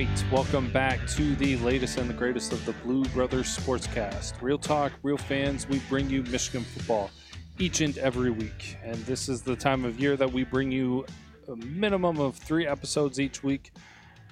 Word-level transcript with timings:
right, 0.00 0.24
welcome 0.32 0.70
back 0.72 1.06
to 1.06 1.36
the 1.36 1.56
latest 1.56 1.98
and 1.98 2.08
the 2.08 2.14
greatest 2.14 2.52
of 2.52 2.64
the 2.64 2.72
Blue 2.72 3.04
Brothers 3.06 3.58
Sportscast. 3.58 4.40
Real 4.40 4.56
talk, 4.56 4.92
real 5.02 5.18
fans, 5.18 5.68
we 5.68 5.78
bring 5.90 6.08
you 6.08 6.22
Michigan 6.22 6.62
football 6.62 7.10
each 7.58 7.82
and 7.82 7.98
every 7.98 8.30
week. 8.30 8.78
And 8.82 8.96
this 9.04 9.28
is 9.28 9.42
the 9.42 9.54
time 9.54 9.84
of 9.84 10.00
year 10.00 10.16
that 10.16 10.32
we 10.32 10.42
bring 10.42 10.72
you 10.72 11.04
a 11.48 11.56
minimum 11.56 12.18
of 12.18 12.36
three 12.36 12.66
episodes 12.66 13.20
each 13.20 13.42
week. 13.42 13.72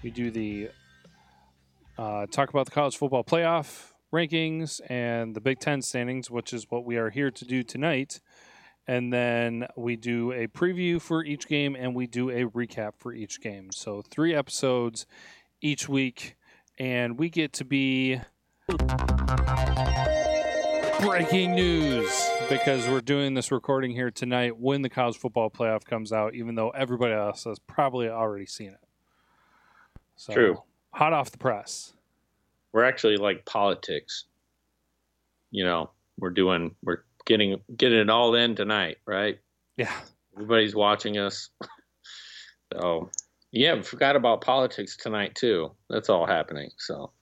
We 0.02 0.10
do 0.10 0.30
the 0.30 0.70
uh, 1.98 2.24
talk 2.28 2.48
about 2.48 2.64
the 2.64 2.72
college 2.72 2.96
football 2.96 3.24
playoff 3.24 3.90
rankings 4.10 4.80
and 4.88 5.34
the 5.34 5.40
Big 5.42 5.60
Ten 5.60 5.82
standings, 5.82 6.30
which 6.30 6.54
is 6.54 6.64
what 6.70 6.86
we 6.86 6.96
are 6.96 7.10
here 7.10 7.30
to 7.30 7.44
do 7.44 7.62
tonight. 7.62 8.20
And 8.86 9.12
then 9.12 9.66
we 9.76 9.96
do 9.96 10.32
a 10.32 10.46
preview 10.46 10.98
for 10.98 11.22
each 11.22 11.46
game 11.46 11.76
and 11.78 11.94
we 11.94 12.06
do 12.06 12.30
a 12.30 12.46
recap 12.46 12.92
for 12.96 13.12
each 13.12 13.42
game. 13.42 13.70
So, 13.70 14.00
three 14.00 14.34
episodes 14.34 15.04
each 15.60 15.88
week. 15.88 16.36
And 16.78 17.18
we 17.18 17.28
get 17.28 17.52
to 17.54 17.64
be 17.64 18.20
breaking 21.00 21.54
news 21.54 22.28
because 22.48 22.88
we're 22.88 23.00
doing 23.00 23.34
this 23.34 23.50
recording 23.50 23.90
here 23.90 24.10
tonight 24.10 24.58
when 24.58 24.82
the 24.82 24.88
college 24.88 25.16
football 25.16 25.50
playoff 25.50 25.84
comes 25.84 26.12
out, 26.12 26.34
even 26.34 26.54
though 26.54 26.70
everybody 26.70 27.14
else 27.14 27.44
has 27.44 27.58
probably 27.58 28.08
already 28.08 28.46
seen 28.46 28.70
it. 28.70 28.80
So, 30.16 30.32
True. 30.32 30.62
Hot 30.92 31.12
off 31.12 31.30
the 31.30 31.38
press. 31.38 31.92
We're 32.72 32.84
actually 32.84 33.16
like 33.16 33.44
politics. 33.44 34.24
You 35.50 35.64
know, 35.64 35.90
we're 36.18 36.30
doing 36.30 36.74
we're 36.82 37.02
getting 37.24 37.60
getting 37.76 37.98
it 37.98 38.10
all 38.10 38.34
in 38.34 38.56
tonight, 38.56 38.98
right? 39.06 39.38
Yeah. 39.76 39.92
Everybody's 40.34 40.74
watching 40.74 41.18
us. 41.18 41.50
so 42.72 43.10
yeah, 43.52 43.74
we 43.74 43.82
forgot 43.82 44.16
about 44.16 44.40
politics 44.40 44.96
tonight 44.96 45.34
too. 45.34 45.72
That's 45.88 46.08
all 46.08 46.26
happening. 46.26 46.70
So 46.78 47.12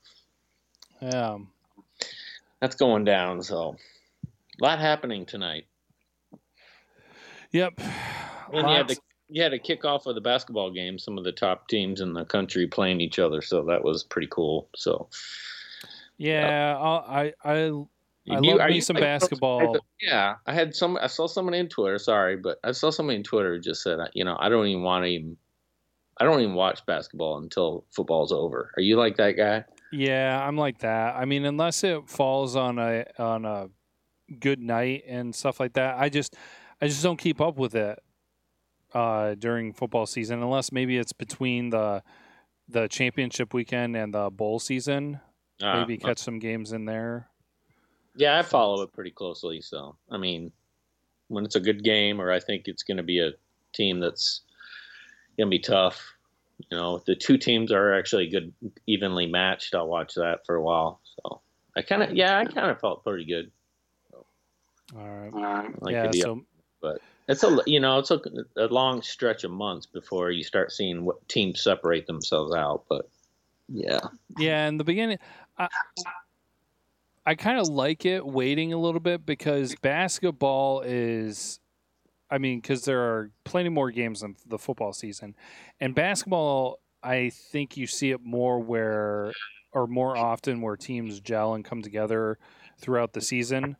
Yeah. 1.00 1.38
that's 2.60 2.76
going 2.76 3.04
down. 3.04 3.42
So 3.42 3.76
a 4.60 4.64
lot 4.64 4.78
happening 4.78 5.26
tonight. 5.26 5.66
Yep. 7.52 7.80
And 8.52 8.68
you 8.68 8.74
had, 8.74 8.88
the, 8.88 8.96
you 9.28 9.42
had 9.42 9.52
a 9.52 9.58
kickoff 9.58 10.06
of 10.06 10.14
the 10.14 10.20
basketball 10.20 10.70
game. 10.70 10.98
Some 10.98 11.18
of 11.18 11.24
the 11.24 11.32
top 11.32 11.68
teams 11.68 12.00
in 12.00 12.12
the 12.12 12.24
country 12.24 12.66
playing 12.66 13.00
each 13.00 13.18
other, 13.18 13.40
so 13.42 13.64
that 13.64 13.82
was 13.82 14.04
pretty 14.04 14.28
cool. 14.30 14.68
So 14.76 15.08
yeah, 16.18 16.76
I'll, 16.78 17.04
I 17.08 17.32
I 17.44 17.54
I 18.28 18.38
love 18.38 18.70
me 18.70 18.80
some 18.80 18.96
basketball. 18.96 19.76
Yeah, 20.00 20.36
I 20.46 20.52
had 20.52 20.74
some. 20.74 20.98
I 21.00 21.06
saw 21.06 21.26
someone 21.26 21.54
in 21.54 21.68
Twitter. 21.68 21.98
Sorry, 21.98 22.36
but 22.36 22.58
I 22.64 22.72
saw 22.72 22.90
somebody 22.90 23.16
in 23.16 23.22
Twitter 23.22 23.54
who 23.54 23.60
just 23.60 23.82
said, 23.82 23.98
you 24.14 24.24
know, 24.24 24.36
I 24.38 24.48
don't 24.48 24.66
even 24.66 24.82
want 24.82 25.04
to 25.04 25.08
even. 25.08 25.36
I 26.18 26.24
don't 26.24 26.40
even 26.40 26.54
watch 26.54 26.84
basketball 26.86 27.38
until 27.38 27.84
football's 27.90 28.32
over. 28.32 28.72
Are 28.76 28.82
you 28.82 28.96
like 28.96 29.16
that 29.16 29.32
guy? 29.32 29.64
Yeah, 29.92 30.42
I'm 30.46 30.56
like 30.56 30.78
that. 30.78 31.16
I 31.16 31.24
mean, 31.24 31.44
unless 31.44 31.84
it 31.84 32.08
falls 32.08 32.56
on 32.56 32.78
a 32.78 33.04
on 33.18 33.44
a 33.44 33.68
good 34.40 34.60
night 34.60 35.04
and 35.06 35.34
stuff 35.34 35.60
like 35.60 35.74
that, 35.74 35.96
I 35.98 36.08
just 36.08 36.34
I 36.80 36.88
just 36.88 37.02
don't 37.02 37.18
keep 37.18 37.40
up 37.40 37.58
with 37.58 37.74
it 37.74 37.98
uh, 38.94 39.34
during 39.34 39.72
football 39.72 40.06
season 40.06 40.42
unless 40.42 40.72
maybe 40.72 40.96
it's 40.96 41.12
between 41.12 41.70
the 41.70 42.02
the 42.68 42.88
championship 42.88 43.54
weekend 43.54 43.96
and 43.96 44.12
the 44.12 44.30
bowl 44.30 44.58
season. 44.58 45.20
Uh, 45.62 45.80
maybe 45.80 45.96
catch 45.96 46.18
some 46.18 46.38
games 46.38 46.72
in 46.72 46.84
there. 46.84 47.28
Yeah, 48.16 48.38
I 48.38 48.42
follow 48.42 48.82
it 48.82 48.92
pretty 48.92 49.10
closely. 49.10 49.60
So, 49.60 49.96
I 50.10 50.16
mean, 50.16 50.50
when 51.28 51.44
it's 51.44 51.56
a 51.56 51.60
good 51.60 51.84
game, 51.84 52.20
or 52.20 52.32
I 52.32 52.40
think 52.40 52.64
it's 52.66 52.82
going 52.82 52.96
to 52.96 53.02
be 53.02 53.20
a 53.20 53.32
team 53.72 54.00
that's 54.00 54.42
going 55.36 55.46
to 55.46 55.50
be 55.50 55.58
tough. 55.58 56.15
You 56.58 56.76
know, 56.76 57.02
the 57.06 57.14
two 57.14 57.38
teams 57.38 57.70
are 57.70 57.94
actually 57.94 58.28
good, 58.28 58.52
evenly 58.86 59.26
matched. 59.26 59.74
I'll 59.74 59.88
watch 59.88 60.14
that 60.14 60.46
for 60.46 60.54
a 60.54 60.62
while. 60.62 61.00
So, 61.16 61.40
I 61.76 61.82
kind 61.82 62.02
of, 62.02 62.14
yeah, 62.14 62.38
I 62.38 62.44
kind 62.44 62.70
of 62.70 62.80
felt 62.80 63.04
pretty 63.04 63.26
good. 63.26 63.50
All 64.94 65.08
right. 65.08 65.32
I 65.34 65.68
Like 65.80 65.92
yeah. 65.92 66.06
the 66.06 66.12
deal. 66.12 66.22
So 66.22 66.46
but 66.80 67.00
it's 67.28 67.42
a 67.42 67.58
you 67.66 67.80
know 67.80 67.98
it's 67.98 68.10
a, 68.10 68.20
a 68.56 68.66
long 68.66 69.02
stretch 69.02 69.44
of 69.44 69.50
months 69.50 69.86
before 69.86 70.30
you 70.30 70.44
start 70.44 70.70
seeing 70.70 71.04
what 71.04 71.26
teams 71.28 71.60
separate 71.60 72.06
themselves 72.06 72.54
out 72.54 72.84
but 72.88 73.08
yeah 73.68 74.00
Yeah, 74.38 74.68
in 74.68 74.76
the 74.76 74.84
beginning, 74.84 75.18
I, 75.58 75.68
I 77.24 77.34
kind 77.34 77.58
of 77.58 77.68
like 77.68 78.04
it 78.04 78.24
waiting 78.24 78.72
a 78.72 78.78
little 78.78 79.00
bit 79.00 79.26
because 79.26 79.74
basketball 79.82 80.82
is, 80.82 81.58
I 82.30 82.38
mean, 82.38 82.60
because 82.60 82.84
there 82.84 83.00
are 83.00 83.30
plenty 83.44 83.68
more 83.68 83.90
games 83.90 84.20
than 84.20 84.36
the 84.46 84.58
football 84.58 84.92
season, 84.92 85.34
and 85.80 85.94
basketball, 85.94 86.80
I 87.02 87.30
think 87.30 87.76
you 87.76 87.86
see 87.86 88.10
it 88.10 88.20
more 88.22 88.58
where, 88.58 89.32
or 89.72 89.86
more 89.86 90.16
often 90.16 90.60
where 90.60 90.76
teams 90.76 91.20
gel 91.20 91.54
and 91.54 91.64
come 91.64 91.82
together 91.82 92.38
throughout 92.78 93.12
the 93.12 93.20
season. 93.20 93.76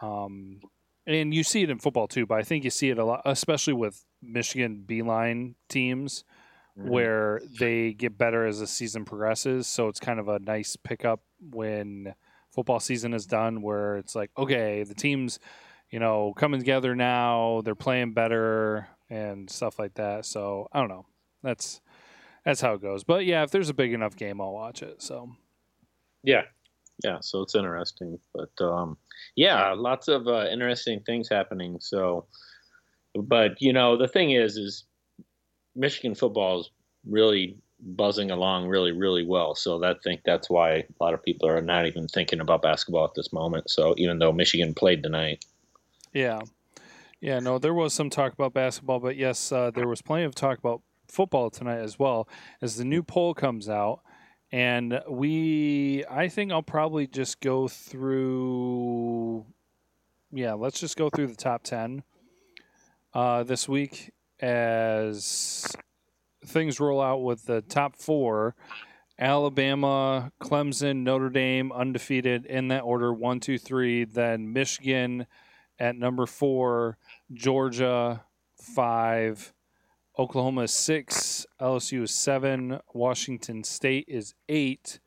Um, 0.00 0.60
and 1.06 1.34
you 1.34 1.42
see 1.42 1.62
it 1.62 1.70
in 1.70 1.78
football 1.78 2.06
too, 2.06 2.26
but 2.26 2.38
I 2.38 2.42
think 2.42 2.64
you 2.64 2.70
see 2.70 2.90
it 2.90 2.98
a 2.98 3.04
lot, 3.04 3.22
especially 3.24 3.72
with 3.72 4.04
Michigan 4.22 4.84
Beilein 4.86 5.54
teams 5.68 6.24
where 6.76 7.40
they 7.58 7.92
get 7.92 8.16
better 8.16 8.46
as 8.46 8.60
the 8.60 8.66
season 8.66 9.04
progresses. 9.04 9.66
So 9.66 9.88
it's 9.88 9.98
kind 9.98 10.20
of 10.20 10.28
a 10.28 10.38
nice 10.38 10.76
pickup 10.76 11.20
when 11.40 12.14
football 12.54 12.78
season 12.78 13.12
is 13.14 13.26
done, 13.26 13.62
where 13.62 13.96
it's 13.96 14.14
like, 14.14 14.30
okay, 14.38 14.84
the 14.84 14.94
team's, 14.94 15.40
you 15.90 15.98
know, 15.98 16.32
coming 16.36 16.60
together 16.60 16.94
now, 16.94 17.62
they're 17.64 17.74
playing 17.74 18.12
better 18.12 18.88
and 19.10 19.48
stuff 19.48 19.78
like 19.78 19.94
that. 19.94 20.26
So 20.26 20.68
I 20.72 20.80
don't 20.80 20.88
know. 20.88 21.06
That's 21.42 21.80
that's 22.44 22.60
how 22.60 22.74
it 22.74 22.82
goes. 22.82 23.04
But 23.04 23.26
yeah, 23.26 23.42
if 23.42 23.50
there's 23.50 23.70
a 23.70 23.74
big 23.74 23.92
enough 23.92 24.16
game, 24.16 24.40
I'll 24.40 24.52
watch 24.52 24.82
it. 24.82 25.02
So 25.02 25.30
yeah 26.22 26.42
yeah 27.04 27.18
so 27.20 27.42
it's 27.42 27.54
interesting 27.54 28.18
but 28.34 28.64
um 28.64 28.96
yeah 29.36 29.72
lots 29.72 30.08
of 30.08 30.26
uh, 30.26 30.46
interesting 30.50 31.00
things 31.06 31.28
happening 31.28 31.78
so 31.80 32.26
but 33.14 33.60
you 33.60 33.72
know 33.72 33.96
the 33.96 34.08
thing 34.08 34.32
is 34.32 34.56
is 34.56 34.84
michigan 35.74 36.14
football 36.14 36.60
is 36.60 36.70
really 37.06 37.56
buzzing 37.80 38.30
along 38.30 38.66
really 38.66 38.92
really 38.92 39.24
well 39.24 39.54
so 39.54 39.78
that 39.78 40.02
think 40.02 40.20
that's 40.24 40.50
why 40.50 40.72
a 40.72 40.84
lot 41.00 41.14
of 41.14 41.22
people 41.22 41.48
are 41.48 41.62
not 41.62 41.86
even 41.86 42.08
thinking 42.08 42.40
about 42.40 42.62
basketball 42.62 43.04
at 43.04 43.14
this 43.14 43.32
moment 43.32 43.70
so 43.70 43.94
even 43.96 44.18
though 44.18 44.32
michigan 44.32 44.74
played 44.74 45.02
tonight 45.02 45.44
yeah, 46.12 46.40
yeah. 47.20 47.38
No, 47.38 47.58
there 47.58 47.74
was 47.74 47.94
some 47.94 48.10
talk 48.10 48.32
about 48.32 48.54
basketball, 48.54 49.00
but 49.00 49.16
yes, 49.16 49.52
uh, 49.52 49.70
there 49.70 49.88
was 49.88 50.02
plenty 50.02 50.24
of 50.24 50.34
talk 50.34 50.58
about 50.58 50.82
football 51.08 51.50
tonight 51.50 51.78
as 51.78 51.98
well 51.98 52.28
as 52.60 52.76
the 52.76 52.84
new 52.84 53.02
poll 53.02 53.34
comes 53.34 53.68
out. 53.68 54.00
And 54.50 55.00
we, 55.08 56.04
I 56.10 56.28
think 56.28 56.52
I'll 56.52 56.62
probably 56.62 57.06
just 57.06 57.40
go 57.40 57.68
through. 57.68 59.44
Yeah, 60.32 60.54
let's 60.54 60.80
just 60.80 60.96
go 60.96 61.10
through 61.10 61.26
the 61.28 61.36
top 61.36 61.62
10 61.64 62.02
uh, 63.14 63.42
this 63.42 63.68
week 63.68 64.10
as 64.40 65.66
things 66.44 66.80
roll 66.80 67.00
out 67.00 67.22
with 67.22 67.44
the 67.44 67.60
top 67.62 67.96
four 67.96 68.54
Alabama, 69.18 70.30
Clemson, 70.40 70.98
Notre 70.98 71.28
Dame, 71.28 71.72
undefeated 71.72 72.46
in 72.46 72.68
that 72.68 72.82
order 72.82 73.12
one, 73.12 73.40
two, 73.40 73.58
three. 73.58 74.04
Then 74.04 74.52
Michigan 74.52 75.26
at 75.78 75.96
number 75.96 76.26
four, 76.26 76.98
Georgia, 77.32 78.24
five. 78.54 79.52
Oklahoma 80.18 80.66
six, 80.66 81.46
LSU 81.60 82.02
is 82.02 82.12
seven, 82.12 82.80
Washington 82.92 83.62
State 83.62 84.06
is 84.08 84.34
eight, 84.48 84.98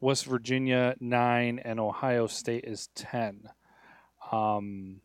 West 0.00 0.24
Virginia 0.24 0.94
nine, 1.00 1.58
and 1.58 1.80
Ohio 1.80 2.28
State 2.28 2.62
is 2.64 2.88
ten. 2.94 3.48
Um, 4.30 5.00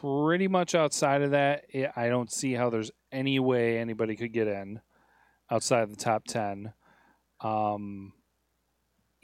pretty 0.00 0.48
much 0.48 0.74
outside 0.74 1.22
of 1.22 1.30
that, 1.30 1.64
I- 1.72 1.92
I 1.94 2.08
don't 2.08 2.32
see 2.32 2.54
how 2.54 2.70
there's 2.70 2.90
any 3.12 3.38
way 3.38 3.78
anybody 3.78 4.16
could 4.16 4.32
get 4.32 4.48
in 4.48 4.80
outside 5.48 5.82
of 5.82 5.90
the 5.90 5.96
top 5.96 6.24
ten. 6.24 6.72
Um, 7.40 8.14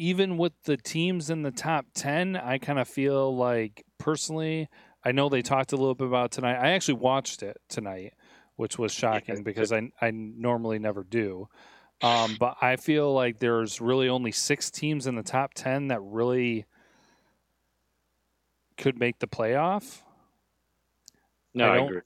even 0.03 0.37
with 0.37 0.53
the 0.65 0.77
teams 0.77 1.31
in 1.31 1.43
the 1.43 1.53
top 1.53 1.87
10, 1.95 2.35
I 2.35 2.59
kind 2.59 2.81
of 2.81 2.89
feel 2.89 3.37
like 3.37 3.85
personally, 3.99 4.69
I 5.05 5.13
know 5.13 5.29
they 5.29 5.43
talked 5.43 5.73
a 5.73 5.77
little 5.77 5.95
bit 5.95 6.09
about 6.09 6.33
tonight. 6.33 6.57
I 6.57 6.73
actually 6.73 6.95
watched 6.95 7.45
it 7.45 7.59
tonight, 7.69 8.15
which 8.57 8.79
was 8.79 8.93
shocking 8.93 9.45
because 9.45 9.71
I, 9.71 9.91
I 10.01 10.11
normally 10.11 10.81
never 10.81 11.05
do. 11.05 11.49
Um, 12.03 12.35
but 12.41 12.57
I 12.61 12.75
feel 12.75 13.15
like 13.15 13.39
there's 13.39 13.81
really 13.81 14.09
only 14.09 14.33
six 14.33 14.73
teams 14.73 15.07
in 15.07 15.15
the 15.15 15.23
top 15.23 15.55
10 15.55 15.87
that 15.89 16.01
really 16.01 16.67
could 18.77 18.99
make 18.99 19.21
the 19.21 19.29
playoff. 19.29 20.01
no 21.55 21.65
I 21.65 21.77
i, 21.77 21.85
agree 21.85 22.01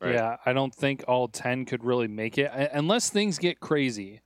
Right. 0.00 0.14
Yeah, 0.14 0.36
I 0.44 0.52
don't 0.52 0.74
think 0.74 1.04
all 1.06 1.28
10 1.28 1.64
could 1.64 1.84
really 1.84 2.08
make 2.08 2.36
it 2.36 2.50
unless 2.72 3.08
things 3.08 3.38
get 3.38 3.60
crazy. 3.60 4.20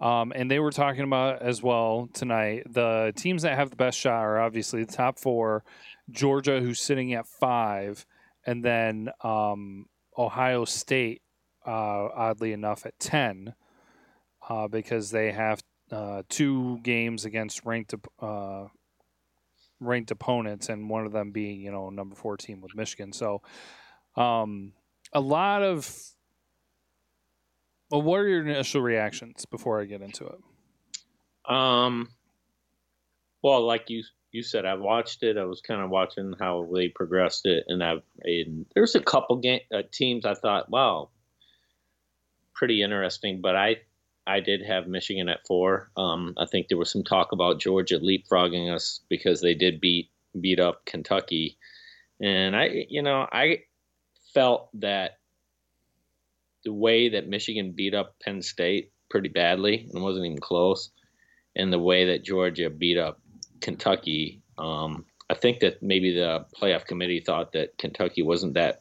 Um, 0.00 0.32
and 0.34 0.50
they 0.50 0.58
were 0.58 0.72
talking 0.72 1.04
about 1.04 1.42
as 1.42 1.62
well 1.62 2.08
tonight. 2.12 2.64
The 2.72 3.12
teams 3.16 3.42
that 3.42 3.56
have 3.56 3.70
the 3.70 3.76
best 3.76 3.98
shot 3.98 4.22
are 4.22 4.40
obviously 4.40 4.84
the 4.84 4.92
top 4.92 5.18
four 5.18 5.64
Georgia, 6.10 6.60
who's 6.60 6.80
sitting 6.80 7.14
at 7.14 7.26
five, 7.26 8.04
and 8.46 8.64
then 8.64 9.10
um, 9.22 9.86
Ohio 10.18 10.64
State, 10.64 11.22
uh, 11.66 12.08
oddly 12.14 12.52
enough, 12.52 12.84
at 12.86 12.98
10. 12.98 13.54
uh, 14.48 14.68
because 14.68 15.10
they 15.10 15.32
have 15.32 15.62
uh, 15.90 16.22
two 16.28 16.78
games 16.82 17.24
against 17.24 17.64
ranked 17.64 17.94
uh, 18.20 18.66
ranked 19.80 20.10
opponents, 20.10 20.68
and 20.68 20.90
one 20.90 21.06
of 21.06 21.12
them 21.12 21.30
being 21.30 21.60
you 21.60 21.70
know 21.70 21.90
number 21.90 22.14
four 22.14 22.36
team 22.36 22.60
with 22.60 22.74
Michigan. 22.74 23.12
So 23.12 23.42
um, 24.16 24.72
a 25.12 25.20
lot 25.20 25.62
of. 25.62 26.13
Well, 27.94 28.02
what 28.02 28.16
are 28.16 28.26
your 28.26 28.40
initial 28.40 28.82
reactions 28.82 29.46
before 29.46 29.80
I 29.80 29.84
get 29.84 30.02
into 30.02 30.26
it? 30.26 30.40
Um, 31.48 32.08
well, 33.40 33.64
like 33.64 33.88
you 33.88 34.02
you 34.32 34.42
said, 34.42 34.64
I 34.64 34.74
watched 34.74 35.22
it. 35.22 35.38
I 35.38 35.44
was 35.44 35.60
kind 35.60 35.80
of 35.80 35.90
watching 35.90 36.34
how 36.40 36.68
they 36.74 36.88
progressed 36.88 37.46
it, 37.46 37.62
and 37.68 37.84
I've 37.84 38.02
and 38.24 38.66
there's 38.74 38.96
a 38.96 39.00
couple 39.00 39.36
game 39.36 39.60
uh, 39.72 39.82
teams 39.92 40.26
I 40.26 40.34
thought, 40.34 40.68
wow, 40.70 41.10
pretty 42.52 42.82
interesting. 42.82 43.40
But 43.40 43.54
I 43.54 43.76
I 44.26 44.40
did 44.40 44.62
have 44.66 44.88
Michigan 44.88 45.28
at 45.28 45.46
four. 45.46 45.92
Um, 45.96 46.34
I 46.36 46.46
think 46.46 46.66
there 46.66 46.78
was 46.78 46.90
some 46.90 47.04
talk 47.04 47.30
about 47.30 47.60
Georgia 47.60 48.00
leapfrogging 48.00 48.74
us 48.74 49.02
because 49.08 49.40
they 49.40 49.54
did 49.54 49.80
beat 49.80 50.10
beat 50.40 50.58
up 50.58 50.84
Kentucky, 50.84 51.58
and 52.20 52.56
I 52.56 52.86
you 52.88 53.02
know 53.02 53.24
I 53.30 53.60
felt 54.34 54.68
that 54.80 55.18
the 56.64 56.72
way 56.72 57.10
that 57.10 57.28
Michigan 57.28 57.72
beat 57.72 57.94
up 57.94 58.16
Penn 58.20 58.42
State 58.42 58.92
pretty 59.10 59.28
badly 59.28 59.88
and 59.92 60.02
wasn't 60.02 60.26
even 60.26 60.40
close, 60.40 60.90
and 61.54 61.72
the 61.72 61.78
way 61.78 62.06
that 62.06 62.24
Georgia 62.24 62.70
beat 62.70 62.98
up 62.98 63.20
Kentucky, 63.60 64.42
um, 64.58 65.04
I 65.30 65.34
think 65.34 65.60
that 65.60 65.82
maybe 65.82 66.14
the 66.14 66.44
playoff 66.60 66.84
committee 66.84 67.20
thought 67.20 67.52
that 67.52 67.78
Kentucky 67.78 68.22
wasn't 68.22 68.54
that. 68.54 68.80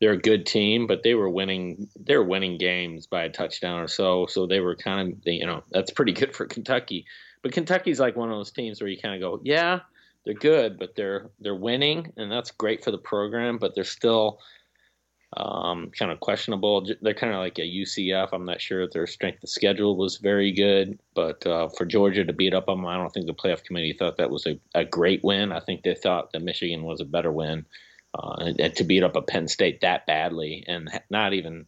They're 0.00 0.12
a 0.12 0.20
good 0.20 0.44
team, 0.44 0.86
but 0.86 1.02
they 1.02 1.14
were 1.14 1.30
winning. 1.30 1.88
They 1.98 2.16
were 2.16 2.24
winning 2.24 2.58
games 2.58 3.06
by 3.06 3.24
a 3.24 3.30
touchdown 3.30 3.80
or 3.80 3.88
so, 3.88 4.26
so 4.26 4.46
they 4.46 4.60
were 4.60 4.76
kind 4.76 5.12
of, 5.12 5.18
you 5.24 5.46
know, 5.46 5.62
that's 5.70 5.90
pretty 5.90 6.12
good 6.12 6.34
for 6.34 6.46
Kentucky. 6.46 7.06
But 7.42 7.52
Kentucky's 7.52 8.00
like 8.00 8.16
one 8.16 8.30
of 8.30 8.36
those 8.36 8.50
teams 8.50 8.80
where 8.80 8.90
you 8.90 8.98
kind 9.00 9.14
of 9.14 9.20
go, 9.20 9.40
yeah, 9.44 9.80
they're 10.24 10.34
good, 10.34 10.78
but 10.78 10.94
they're 10.96 11.30
they're 11.40 11.54
winning, 11.54 12.12
and 12.16 12.30
that's 12.30 12.50
great 12.50 12.82
for 12.82 12.90
the 12.90 12.98
program. 12.98 13.58
But 13.58 13.74
they're 13.74 13.84
still 13.84 14.40
um, 15.36 15.90
kind 15.98 16.12
of 16.12 16.20
questionable. 16.20 16.86
They're 17.00 17.14
kind 17.14 17.32
of 17.32 17.40
like 17.40 17.58
a 17.58 17.62
UCF. 17.62 18.28
I'm 18.32 18.44
not 18.44 18.60
sure 18.60 18.82
if 18.82 18.92
their 18.92 19.06
strength 19.06 19.42
of 19.42 19.48
schedule 19.48 19.96
was 19.96 20.18
very 20.18 20.52
good, 20.52 20.98
but 21.14 21.46
uh, 21.46 21.68
for 21.68 21.84
Georgia 21.84 22.24
to 22.24 22.32
beat 22.32 22.54
up 22.54 22.66
them, 22.66 22.86
I 22.86 22.96
don't 22.96 23.12
think 23.12 23.26
the 23.26 23.34
playoff 23.34 23.64
committee 23.64 23.96
thought 23.98 24.16
that 24.18 24.30
was 24.30 24.46
a, 24.46 24.58
a 24.74 24.84
great 24.84 25.24
win. 25.24 25.52
I 25.52 25.60
think 25.60 25.82
they 25.82 25.94
thought 25.94 26.32
that 26.32 26.42
Michigan 26.42 26.82
was 26.84 27.00
a 27.00 27.04
better 27.04 27.32
win, 27.32 27.66
uh, 28.14 28.36
and, 28.38 28.60
and, 28.60 28.76
to 28.76 28.84
beat 28.84 29.02
up 29.02 29.16
a 29.16 29.22
Penn 29.22 29.48
State 29.48 29.80
that 29.80 30.06
badly 30.06 30.64
and 30.68 30.88
not 31.10 31.32
even, 31.32 31.66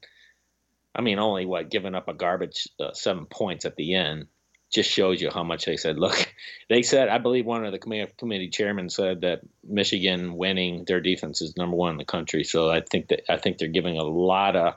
I 0.95 1.01
mean, 1.01 1.19
only 1.19 1.45
what 1.45 1.71
giving 1.71 1.95
up 1.95 2.09
a 2.09 2.15
garbage 2.15 2.69
uh, 2.79 2.93
seven 2.93 3.27
points 3.27 3.65
at 3.65 3.77
the 3.77 3.95
end 3.95 4.27
just 4.73 4.91
shows 4.91 5.21
you 5.21 5.31
how 5.31 5.43
much 5.43 5.65
they 5.65 5.77
said. 5.77 5.99
Look, 5.99 6.35
they 6.69 6.83
said 6.83 7.09
I 7.09 7.19
believe 7.19 7.47
one 7.47 7.65
of 7.65 7.73
the 7.73 7.79
committee 7.79 8.49
chairmen 8.49 8.91
said 8.91 9.23
that 9.23 9.41
Michigan 9.65 10.37
winning 10.37 10.85
their 10.87 11.01
defense 11.01 11.41
is 11.41 11.57
number 11.57 11.77
one 11.77 11.93
in 11.93 11.99
the 11.99 12.05
country. 12.05 12.45
So 12.45 12.71
I 12.71 12.81
think 12.81 13.09
that 13.09 13.23
I 13.31 13.37
think 13.37 13.59
they're 13.59 13.69
giving 13.69 13.99
a 13.99 14.05
lot 14.05 14.57
of 14.57 14.75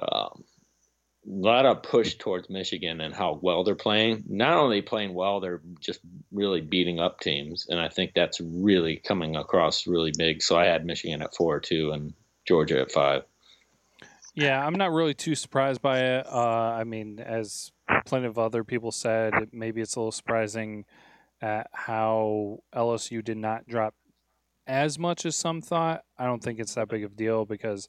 um, 0.00 0.44
lot 1.26 1.66
of 1.66 1.82
push 1.82 2.16
towards 2.16 2.50
Michigan 2.50 3.00
and 3.00 3.14
how 3.14 3.38
well 3.40 3.64
they're 3.64 3.74
playing. 3.74 4.24
Not 4.28 4.58
only 4.58 4.82
playing 4.82 5.14
well, 5.14 5.40
they're 5.40 5.62
just 5.80 6.00
really 6.32 6.60
beating 6.60 7.00
up 7.00 7.20
teams, 7.20 7.66
and 7.68 7.80
I 7.80 7.88
think 7.88 8.12
that's 8.14 8.40
really 8.40 8.96
coming 8.96 9.36
across 9.36 9.86
really 9.86 10.12
big. 10.16 10.42
So 10.42 10.58
I 10.58 10.66
had 10.66 10.84
Michigan 10.84 11.22
at 11.22 11.34
four 11.34 11.60
too, 11.60 11.92
and 11.92 12.14
Georgia 12.46 12.80
at 12.80 12.92
five. 12.92 13.22
Yeah, 14.34 14.64
I'm 14.64 14.74
not 14.74 14.92
really 14.92 15.14
too 15.14 15.34
surprised 15.34 15.80
by 15.80 16.00
it. 16.00 16.26
Uh, 16.26 16.38
I 16.38 16.84
mean, 16.84 17.20
as 17.20 17.70
plenty 18.04 18.26
of 18.26 18.38
other 18.38 18.64
people 18.64 18.90
said, 18.90 19.32
maybe 19.52 19.80
it's 19.80 19.94
a 19.94 20.00
little 20.00 20.12
surprising 20.12 20.84
at 21.40 21.68
how 21.72 22.58
LSU 22.74 23.22
did 23.22 23.36
not 23.36 23.66
drop 23.68 23.94
as 24.66 24.98
much 24.98 25.24
as 25.24 25.36
some 25.36 25.60
thought. 25.60 26.02
I 26.18 26.24
don't 26.24 26.42
think 26.42 26.58
it's 26.58 26.74
that 26.74 26.88
big 26.88 27.04
of 27.04 27.12
a 27.12 27.14
deal 27.14 27.44
because 27.44 27.88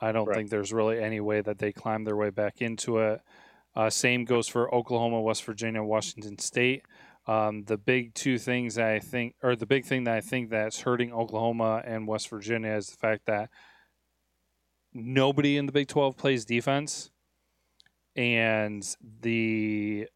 I 0.00 0.12
don't 0.12 0.26
right. 0.26 0.36
think 0.36 0.50
there's 0.50 0.72
really 0.72 1.00
any 1.00 1.20
way 1.20 1.40
that 1.40 1.58
they 1.58 1.72
climb 1.72 2.04
their 2.04 2.16
way 2.16 2.30
back 2.30 2.60
into 2.60 2.98
it. 2.98 3.20
Uh, 3.74 3.90
same 3.90 4.24
goes 4.24 4.48
for 4.48 4.74
Oklahoma, 4.74 5.20
West 5.20 5.44
Virginia, 5.44 5.82
Washington 5.82 6.38
State. 6.38 6.82
Um, 7.26 7.64
the 7.64 7.76
big 7.76 8.14
two 8.14 8.38
things 8.38 8.78
I 8.78 8.98
think, 8.98 9.34
or 9.42 9.56
the 9.56 9.66
big 9.66 9.84
thing 9.84 10.04
that 10.04 10.16
I 10.16 10.20
think 10.20 10.50
that's 10.50 10.80
hurting 10.80 11.12
Oklahoma 11.12 11.82
and 11.84 12.08
West 12.08 12.28
Virginia 12.28 12.72
is 12.72 12.88
the 12.88 12.96
fact 12.96 13.26
that 13.26 13.50
nobody 14.96 15.56
in 15.56 15.66
the 15.66 15.72
Big 15.72 15.88
12 15.88 16.16
plays 16.16 16.44
defense. 16.44 17.10
And 18.14 18.86
the 19.20 20.08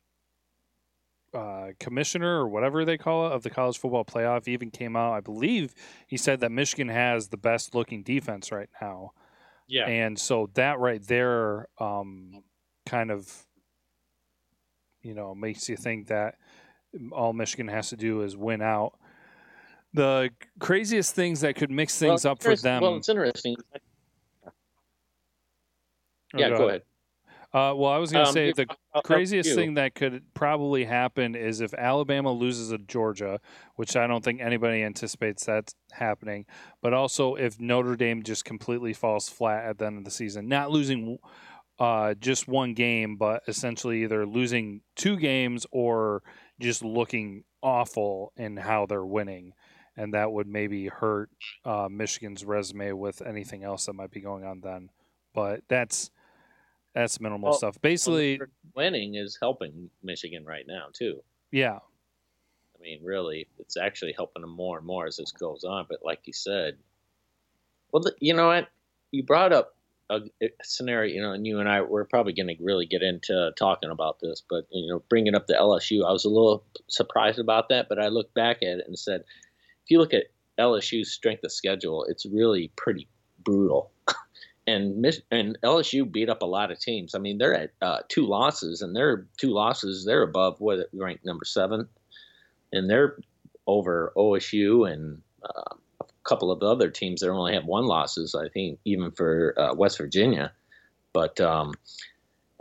uh, 1.35 1.69
commissioner 1.79 2.41
or 2.41 2.49
whatever 2.49 2.85
they 2.85 2.99
call 2.99 3.27
it 3.27 3.33
of 3.33 3.43
the 3.43 3.51
college 3.51 3.79
football 3.79 4.05
playoff 4.05 4.49
even 4.49 4.71
came 4.71 4.97
out. 4.97 5.13
I 5.13 5.21
believe 5.21 5.75
he 6.07 6.17
said 6.17 6.41
that 6.41 6.51
Michigan 6.51 6.89
has 6.89 7.29
the 7.29 7.37
best 7.37 7.75
looking 7.75 8.03
defense 8.03 8.51
right 8.51 8.71
now. 8.81 9.13
Yeah. 9.69 9.87
And 9.87 10.19
so 10.19 10.51
that 10.55 10.81
right 10.81 11.03
there 11.07 11.69
um, 11.79 12.43
kind 12.87 13.11
of, 13.11 13.31
you 15.03 15.15
know, 15.15 15.35
makes 15.35 15.69
you 15.69 15.77
think 15.77 16.09
that 16.09 16.35
all 17.13 17.33
Michigan 17.33 17.69
has 17.69 17.91
to 17.91 17.97
do 17.97 18.23
is 18.23 18.37
win 18.37 18.63
out. 18.63 18.99
The 19.93 20.31
craziest 20.59 21.15
things 21.15 21.41
that 21.41 21.57
could 21.57 21.71
mix 21.71 21.99
things 21.99 22.25
well, 22.25 22.33
up 22.33 22.43
for 22.43 22.57
them. 22.57 22.83
Well, 22.83 22.97
it's 22.97 23.09
interesting. 23.09 23.57
Yeah, 26.35 26.51
go, 26.51 26.59
go 26.59 26.69
ahead. 26.69 26.83
Uh, 27.53 27.75
well, 27.75 27.91
I 27.91 27.99
was 27.99 28.13
going 28.13 28.25
to 28.25 28.29
um, 28.29 28.35
say 28.35 28.53
the 28.53 28.67
I'll, 28.95 29.03
craziest 29.03 29.57
thing 29.57 29.75
that 29.75 29.97
could 29.97 30.23
probably 30.35 30.85
happen 30.85 31.35
is 31.35 31.61
if 31.61 31.75
Alabama 31.75 32.31
loses 32.31 32.71
to 32.71 32.79
Georgia, 32.79 33.41
which 33.75 33.97
I 33.97 34.07
don't 34.07 34.23
think 34.23 34.41
anybody 34.41 34.85
anticipates 34.85 35.47
that 35.47 35.75
happening, 35.91 36.47
but 36.81 36.95
also 36.95 37.35
if 37.35 37.59
Notre 37.59 37.97
Dame 37.97 38.23
just 38.23 38.45
completely 38.45 38.93
falls 38.93 39.29
flat 39.29 39.65
at 39.65 39.79
the 39.79 39.87
end 39.87 39.99
of 39.99 40.05
the 40.05 40.13
season, 40.13 40.47
not 40.47 40.71
losing 40.71 41.19
uh, 41.81 42.15
just 42.15 42.47
one 42.47 42.73
game, 42.75 43.17
but 43.17 43.43
essentially 43.49 44.05
either 44.05 44.27
losing 44.27 44.83
two 44.95 45.17
games 45.17 45.67
or 45.73 46.23
just 46.61 46.85
looking 46.85 47.43
awful 47.63 48.33
in 48.37 48.59
how 48.59 48.87
they're 48.87 49.05
winning. 49.05 49.55
And 49.97 50.15
that 50.15 50.31
would 50.31 50.47
maybe 50.47 50.87
hurt 50.87 51.31
uh, 51.65 51.89
Michigan's 51.91 52.45
resume 52.45 52.93
with 52.93 53.23
anything 53.23 53.65
else 53.65 53.87
that 53.87 53.95
might 53.95 54.13
be 54.13 54.21
going 54.21 54.45
on 54.45 54.61
then. 54.61 54.91
But 55.35 55.63
that's 55.69 56.13
that's 56.95 57.21
minimal 57.21 57.51
well, 57.51 57.59
stuff. 57.59 57.81
Basically, 57.81 58.41
winning 58.75 59.15
is 59.15 59.39
helping 59.41 59.91
Michigan 60.03 60.45
right 60.45 60.65
now 60.67 60.87
too. 60.93 61.23
Yeah. 61.51 61.79
I 61.79 62.83
mean, 62.83 63.01
really, 63.05 63.47
it's 63.59 63.77
actually 63.77 64.15
helping 64.17 64.43
them 64.43 64.51
more 64.51 64.79
and 64.79 64.87
more 64.87 65.07
as 65.07 65.17
this 65.17 65.33
goes 65.33 65.65
on. 65.65 65.87
But 65.89 66.01
like 66.03 66.21
you 66.25 66.33
said, 66.33 66.79
well, 67.93 68.03
you 68.21 68.35
know 68.35 68.49
what? 68.49 68.69
You 69.11 69.23
brought 69.23 69.53
up 69.53 69.77
a, 70.09 70.21
a 70.43 70.49
scenario, 70.63 71.15
you 71.15 71.23
know, 71.23 71.33
and 71.33 71.47
you 71.47 71.61
and 71.61 71.69
I 71.69 71.83
we're 71.83 72.05
probably 72.05 72.33
going 72.33 72.49
to 72.49 72.57
really 72.63 72.87
get 72.87 73.03
into 73.03 73.53
talking 73.57 73.91
about 73.91 74.19
this, 74.21 74.43
but 74.49 74.67
you 74.71 74.91
know, 74.91 75.03
bringing 75.09 75.35
up 75.35 75.47
the 75.47 75.55
LSU, 75.55 76.07
I 76.07 76.13
was 76.13 76.25
a 76.25 76.31
little 76.31 76.65
surprised 76.89 77.39
about 77.39 77.69
that, 77.69 77.89
but 77.89 77.99
I 77.99 78.09
looked 78.09 78.35
back 78.35 78.59
at 78.63 78.79
it 78.79 78.85
and 78.87 78.99
said, 78.99 79.21
if 79.85 79.91
you 79.91 79.99
look 79.99 80.13
at 80.13 80.25
LSU's 80.59 81.13
strength 81.13 81.45
of 81.45 81.53
schedule, 81.53 82.05
it's 82.09 82.27
really 82.27 82.73
pretty 82.77 83.09
brutal 83.45 83.91
and 84.67 85.05
and 85.31 85.59
LSU 85.63 86.11
beat 86.11 86.29
up 86.29 86.43
a 86.43 86.47
lot 86.47 86.71
of 86.71 86.79
teams. 86.79 87.15
I 87.15 87.19
mean, 87.19 87.39
they're 87.39 87.55
at 87.55 87.71
uh, 87.83 88.01
two 88.09 88.27
losses, 88.27 88.83
and 88.83 88.95
they're 88.95 89.27
two 89.37 89.51
losses. 89.51 90.05
They're 90.05 90.23
above 90.23 90.61
what 90.61 90.89
ranked 90.93 91.25
number 91.25 91.45
seven, 91.45 91.89
and 92.73 92.89
they're 92.89 93.19
over 93.67 94.13
OSU 94.17 94.91
and 94.91 95.21
uh, 95.45 95.75
a 96.01 96.05
couple 96.25 96.51
of 96.51 96.63
other 96.63 96.91
teams 96.91 97.21
that 97.21 97.31
only 97.31 97.55
have 97.55 97.65
one 97.65 97.87
losses. 97.87 98.35
I 98.35 98.49
think 98.49 98.79
even 98.85 99.11
for 99.13 99.55
uh, 99.59 99.75
West 99.75 99.99
Virginia, 99.99 100.53
but 101.13 101.41
um, 101.41 101.75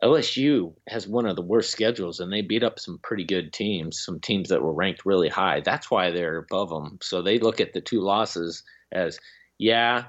LSU 0.04 0.74
has 0.88 1.08
one 1.08 1.26
of 1.26 1.36
the 1.36 1.42
worst 1.42 1.72
schedules, 1.72 2.20
and 2.20 2.32
they 2.32 2.42
beat 2.42 2.64
up 2.64 2.80
some 2.80 3.00
pretty 3.00 3.26
good 3.26 3.52
teams, 3.52 4.00
some 4.00 4.20
teams 4.20 4.50
that 4.50 4.62
were 4.62 4.74
ranked 4.74 5.06
really 5.06 5.30
high. 5.30 5.60
That's 5.60 5.92
why 5.92 6.12
they're 6.12 6.38
above 6.38 6.70
them. 6.70 7.00
So 7.02 7.22
they 7.22 7.38
look 7.40 7.60
at 7.60 7.74
the 7.74 7.82
two 7.82 8.00
losses 8.00 8.64
as, 8.92 9.20
yeah, 9.58 10.06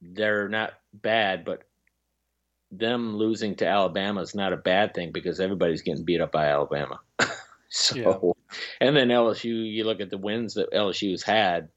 they're 0.00 0.48
not 0.48 0.74
bad, 1.02 1.44
but 1.44 1.62
them 2.70 3.16
losing 3.16 3.56
to 3.56 3.66
Alabama 3.66 4.20
is 4.20 4.34
not 4.34 4.52
a 4.52 4.58
bad 4.58 4.94
thing 4.94 5.12
because 5.12 5.40
everybody's 5.40 5.82
getting 5.82 6.04
beat 6.04 6.20
up 6.20 6.32
by 6.32 6.46
Alabama. 6.46 7.00
so, 7.68 7.96
yeah. 7.96 8.56
and 8.80 8.96
then 8.96 9.08
LSU, 9.08 9.72
you 9.72 9.84
look 9.84 10.00
at 10.00 10.10
the 10.10 10.18
wins 10.18 10.54
that 10.54 10.72
LSU's 10.72 11.22
had, 11.22 11.68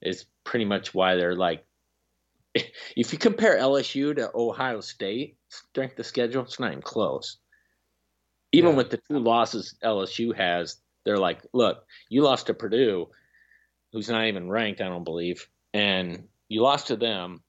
is 0.00 0.26
pretty 0.44 0.64
much 0.64 0.94
why 0.94 1.16
they're 1.16 1.36
like. 1.36 1.64
If 2.96 3.12
you 3.12 3.18
compare 3.18 3.56
LSU 3.58 4.16
to 4.16 4.30
Ohio 4.34 4.80
State 4.80 5.36
strength 5.48 5.98
of 5.98 6.06
schedule, 6.06 6.42
it's 6.42 6.58
not 6.58 6.72
even 6.72 6.82
close. 6.82 7.36
Even 8.50 8.70
yeah. 8.70 8.76
with 8.76 8.90
the 8.90 8.96
two 8.96 9.18
losses 9.18 9.76
LSU 9.84 10.34
has, 10.36 10.76
they're 11.04 11.18
like, 11.18 11.40
look, 11.52 11.84
you 12.08 12.22
lost 12.22 12.46
to 12.46 12.54
Purdue, 12.54 13.08
who's 13.92 14.08
not 14.08 14.26
even 14.26 14.50
ranked, 14.50 14.80
I 14.80 14.88
don't 14.88 15.04
believe, 15.04 15.46
and 15.72 16.24
you 16.48 16.62
lost 16.62 16.88
to 16.88 16.96
them 16.96 17.42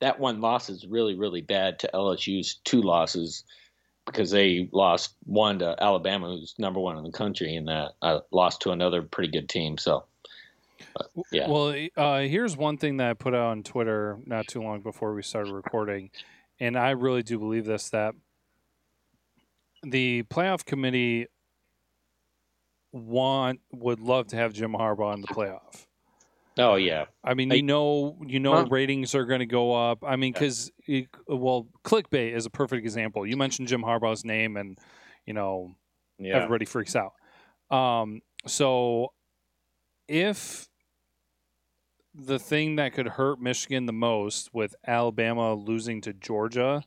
that 0.00 0.20
one 0.20 0.40
loss 0.40 0.68
is 0.68 0.86
really 0.86 1.14
really 1.14 1.40
bad 1.40 1.78
to 1.80 1.90
LSU's 1.92 2.60
two 2.64 2.82
losses 2.82 3.44
because 4.08 4.30
they 4.30 4.68
lost 4.72 5.14
one 5.24 5.58
to 5.60 5.76
Alabama, 5.80 6.28
who's 6.28 6.54
number 6.58 6.80
one 6.80 6.96
in 6.96 7.04
the 7.04 7.12
country, 7.12 7.54
and 7.56 7.68
that 7.68 7.92
uh, 8.02 8.20
lost 8.30 8.62
to 8.62 8.70
another 8.70 9.02
pretty 9.02 9.30
good 9.30 9.48
team. 9.48 9.78
So, 9.78 10.04
but, 10.94 11.10
yeah. 11.30 11.48
Well, 11.48 11.88
uh, 11.96 12.20
here's 12.20 12.56
one 12.56 12.78
thing 12.78 12.96
that 12.98 13.10
I 13.10 13.14
put 13.14 13.34
out 13.34 13.50
on 13.50 13.62
Twitter 13.62 14.18
not 14.24 14.46
too 14.48 14.62
long 14.62 14.80
before 14.80 15.14
we 15.14 15.22
started 15.22 15.52
recording, 15.52 16.10
and 16.58 16.76
I 16.76 16.90
really 16.90 17.22
do 17.22 17.38
believe 17.38 17.66
this 17.66 17.90
that 17.90 18.14
the 19.82 20.24
playoff 20.24 20.64
committee 20.64 21.26
want 22.92 23.60
would 23.72 24.00
love 24.00 24.28
to 24.28 24.36
have 24.36 24.52
Jim 24.52 24.72
Harbaugh 24.72 25.14
in 25.14 25.20
the 25.20 25.28
playoff. 25.28 25.86
Oh 26.58 26.74
yeah. 26.74 27.06
I 27.22 27.34
mean, 27.34 27.50
you 27.52 27.62
know, 27.62 28.18
you 28.26 28.40
know, 28.40 28.54
huh? 28.54 28.66
ratings 28.68 29.14
are 29.14 29.24
going 29.24 29.40
to 29.40 29.46
go 29.46 29.74
up. 29.74 30.02
I 30.04 30.16
mean, 30.16 30.32
because 30.32 30.72
well, 31.28 31.68
clickbait 31.84 32.34
is 32.34 32.46
a 32.46 32.50
perfect 32.50 32.84
example. 32.84 33.24
You 33.24 33.36
mentioned 33.36 33.68
Jim 33.68 33.82
Harbaugh's 33.82 34.24
name, 34.24 34.56
and 34.56 34.76
you 35.24 35.34
know, 35.34 35.76
yeah. 36.18 36.36
everybody 36.36 36.64
freaks 36.64 36.96
out. 36.96 37.12
Um, 37.70 38.22
so 38.46 39.12
if 40.08 40.68
the 42.12 42.38
thing 42.40 42.76
that 42.76 42.92
could 42.92 43.06
hurt 43.06 43.40
Michigan 43.40 43.86
the 43.86 43.92
most 43.92 44.52
with 44.52 44.74
Alabama 44.84 45.54
losing 45.54 46.00
to 46.00 46.12
Georgia, 46.12 46.82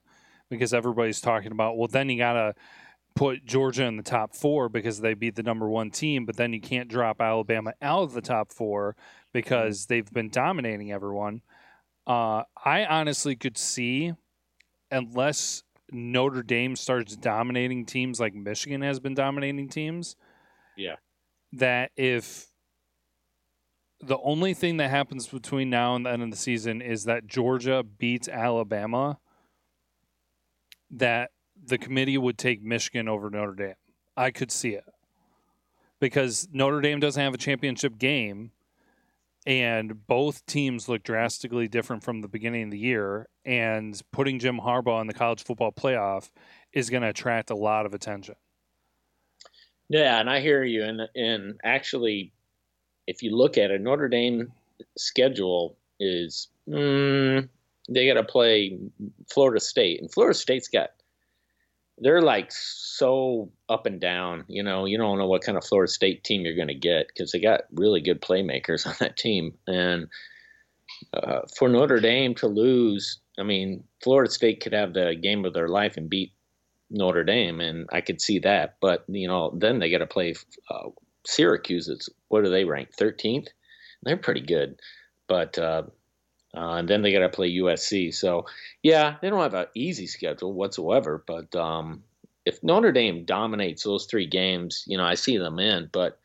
because 0.49 0.73
everybody's 0.73 1.21
talking 1.21 1.53
about, 1.53 1.77
well, 1.77 1.87
then 1.87 2.09
you 2.09 2.17
gotta 2.17 2.55
put 3.15 3.45
Georgia 3.45 3.83
in 3.85 3.97
the 3.97 4.03
top 4.03 4.35
four 4.35 4.69
because 4.69 4.99
they 4.99 5.13
beat 5.13 5.35
the 5.35 5.43
number 5.43 5.69
one 5.69 5.91
team, 5.91 6.25
but 6.25 6.37
then 6.37 6.53
you 6.53 6.61
can't 6.61 6.89
drop 6.89 7.21
Alabama 7.21 7.73
out 7.81 8.03
of 8.03 8.13
the 8.13 8.21
top 8.21 8.51
four 8.51 8.95
because 9.33 9.85
they've 9.85 10.11
been 10.11 10.29
dominating 10.29 10.91
everyone. 10.91 11.41
Uh, 12.05 12.43
I 12.63 12.85
honestly 12.85 13.35
could 13.35 13.57
see, 13.57 14.13
unless 14.89 15.63
Notre 15.91 16.43
Dame 16.43 16.75
starts 16.75 17.15
dominating 17.15 17.85
teams 17.85 18.19
like 18.19 18.33
Michigan 18.33 18.81
has 18.81 18.99
been 18.99 19.13
dominating 19.13 19.69
teams. 19.69 20.15
Yeah. 20.77 20.95
That 21.53 21.91
if 21.95 22.47
the 23.99 24.17
only 24.19 24.53
thing 24.53 24.77
that 24.77 24.89
happens 24.89 25.27
between 25.27 25.69
now 25.69 25.95
and 25.95 26.05
the 26.05 26.11
end 26.11 26.23
of 26.23 26.31
the 26.31 26.37
season 26.37 26.81
is 26.81 27.03
that 27.05 27.27
Georgia 27.27 27.83
beats 27.83 28.27
Alabama, 28.27 29.19
that 30.89 31.31
the 31.63 31.77
committee 31.77 32.17
would 32.17 32.37
take 32.37 32.63
Michigan 32.63 33.07
over 33.07 33.29
Notre 33.29 33.53
Dame. 33.53 33.75
I 34.17 34.31
could 34.31 34.51
see 34.51 34.71
it 34.71 34.85
because 35.99 36.47
Notre 36.51 36.81
Dame 36.81 36.99
doesn't 36.99 37.21
have 37.21 37.33
a 37.33 37.37
championship 37.37 37.97
game, 37.97 38.51
and 39.45 40.05
both 40.07 40.45
teams 40.45 40.87
look 40.87 41.03
drastically 41.03 41.67
different 41.67 42.03
from 42.03 42.21
the 42.21 42.27
beginning 42.27 42.65
of 42.65 42.71
the 42.71 42.77
year. 42.77 43.27
And 43.45 43.99
putting 44.11 44.39
Jim 44.39 44.59
Harbaugh 44.59 45.01
in 45.01 45.07
the 45.07 45.13
college 45.13 45.43
football 45.43 45.71
playoff 45.71 46.29
is 46.73 46.89
going 46.89 47.01
to 47.03 47.09
attract 47.09 47.49
a 47.49 47.55
lot 47.55 47.85
of 47.85 47.93
attention. 47.93 48.35
Yeah, 49.89 50.19
and 50.19 50.29
I 50.29 50.39
hear 50.39 50.63
you. 50.63 50.83
And 50.83 51.01
and 51.15 51.59
actually, 51.63 52.31
if 53.07 53.21
you 53.23 53.35
look 53.35 53.57
at 53.57 53.71
it, 53.71 53.81
Notre 53.81 54.07
Dame 54.07 54.51
schedule 54.97 55.75
is 55.99 56.47
mm, 56.69 57.49
they 57.89 58.07
got 58.07 58.13
to 58.13 58.23
play 58.23 58.79
Florida 59.29 59.59
State, 59.59 59.99
and 59.99 60.11
Florida 60.11 60.37
State's 60.37 60.69
got 60.69 60.91
they're 62.01 62.21
like 62.21 62.51
so 62.51 63.51
up 63.69 63.85
and 63.85 64.01
down. 64.01 64.43
You 64.47 64.63
know, 64.63 64.85
you 64.85 64.97
don't 64.97 65.19
know 65.19 65.27
what 65.27 65.43
kind 65.43 65.57
of 65.57 65.63
Florida 65.63 65.91
State 65.91 66.23
team 66.23 66.41
you're 66.41 66.55
going 66.55 66.67
to 66.67 66.73
get 66.73 67.07
because 67.07 67.31
they 67.31 67.39
got 67.39 67.61
really 67.73 68.01
good 68.01 68.21
playmakers 68.21 68.85
on 68.87 68.95
that 68.99 69.17
team. 69.17 69.53
And 69.67 70.07
uh, 71.13 71.41
for 71.55 71.69
Notre 71.69 71.99
Dame 71.99 72.35
to 72.35 72.47
lose, 72.47 73.19
I 73.39 73.43
mean, 73.43 73.83
Florida 74.03 74.31
State 74.31 74.61
could 74.61 74.73
have 74.73 74.93
the 74.93 75.15
game 75.15 75.45
of 75.45 75.53
their 75.53 75.67
life 75.67 75.95
and 75.95 76.09
beat 76.09 76.33
Notre 76.89 77.23
Dame, 77.23 77.61
and 77.61 77.87
I 77.91 78.01
could 78.01 78.19
see 78.19 78.39
that. 78.39 78.77
But 78.81 79.05
you 79.07 79.27
know, 79.27 79.55
then 79.57 79.79
they 79.79 79.89
got 79.89 79.99
to 79.99 80.07
play 80.07 80.35
uh, 80.69 80.89
Syracuse. 81.25 81.87
It's 81.87 82.09
what 82.27 82.43
are 82.43 82.49
they 82.49 82.65
ranked? 82.65 82.97
Thirteenth. 82.97 83.47
They're 84.03 84.17
pretty 84.17 84.41
good, 84.41 84.79
but 85.27 85.57
uh, 85.59 85.83
uh, 86.55 86.73
and 86.73 86.87
then 86.87 87.01
they 87.01 87.11
got 87.13 87.19
to 87.19 87.29
play 87.29 87.51
USC. 87.53 88.13
So, 88.13 88.45
yeah, 88.83 89.15
they 89.21 89.29
don't 89.29 89.41
have 89.41 89.53
an 89.53 89.67
easy 89.73 90.07
schedule 90.07 90.53
whatsoever. 90.53 91.23
But 91.25 91.55
um, 91.55 92.03
if 92.45 92.61
Notre 92.63 92.91
Dame 92.91 93.23
dominates 93.23 93.83
those 93.83 94.05
three 94.05 94.27
games, 94.27 94.83
you 94.87 94.97
know, 94.97 95.05
I 95.05 95.15
see 95.15 95.37
them 95.37 95.59
in. 95.59 95.89
But 95.91 96.19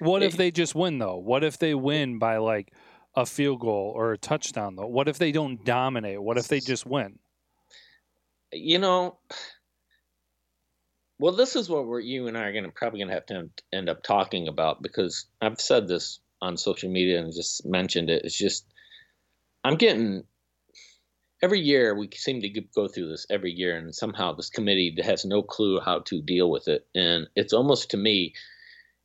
what 0.00 0.22
if 0.22 0.36
they 0.36 0.50
just 0.50 0.74
win 0.74 0.98
though? 0.98 1.16
What 1.16 1.44
if 1.44 1.58
they 1.58 1.74
win 1.74 2.18
by 2.18 2.38
like 2.38 2.72
a 3.14 3.26
field 3.26 3.60
goal 3.60 3.92
or 3.94 4.12
a 4.12 4.18
touchdown 4.18 4.76
though? 4.76 4.86
What 4.86 5.08
if 5.08 5.18
they 5.18 5.32
don't 5.32 5.64
dominate? 5.64 6.22
What 6.22 6.38
if 6.38 6.48
they 6.48 6.60
just 6.60 6.84
win? 6.84 7.18
You 8.52 8.78
know, 8.78 9.18
well, 11.18 11.32
this 11.32 11.56
is 11.56 11.68
what 11.68 11.86
we're 11.86 12.00
you 12.00 12.26
and 12.26 12.36
I 12.36 12.42
are 12.42 12.52
going 12.52 12.64
to 12.64 12.70
probably 12.70 13.00
going 13.00 13.08
to 13.08 13.14
have 13.14 13.26
to 13.26 13.48
end 13.72 13.88
up 13.88 14.02
talking 14.02 14.48
about 14.48 14.82
because 14.82 15.26
I've 15.40 15.60
said 15.60 15.88
this 15.88 16.20
on 16.42 16.56
social 16.56 16.90
media 16.90 17.18
and 17.20 17.32
just 17.32 17.64
mentioned 17.64 18.10
it. 18.10 18.22
It's 18.24 18.36
just 18.36 18.66
I'm 19.66 19.76
getting 19.76 20.22
every 21.42 21.58
year 21.58 21.96
we 21.96 22.08
seem 22.14 22.40
to 22.40 22.48
go 22.48 22.86
through 22.86 23.08
this 23.08 23.26
every 23.28 23.50
year, 23.50 23.76
and 23.76 23.92
somehow 23.92 24.32
this 24.32 24.48
committee 24.48 24.96
has 25.02 25.24
no 25.24 25.42
clue 25.42 25.80
how 25.80 26.00
to 26.06 26.22
deal 26.22 26.48
with 26.48 26.68
it. 26.68 26.86
And 26.94 27.26
it's 27.34 27.52
almost 27.52 27.90
to 27.90 27.96
me, 27.96 28.34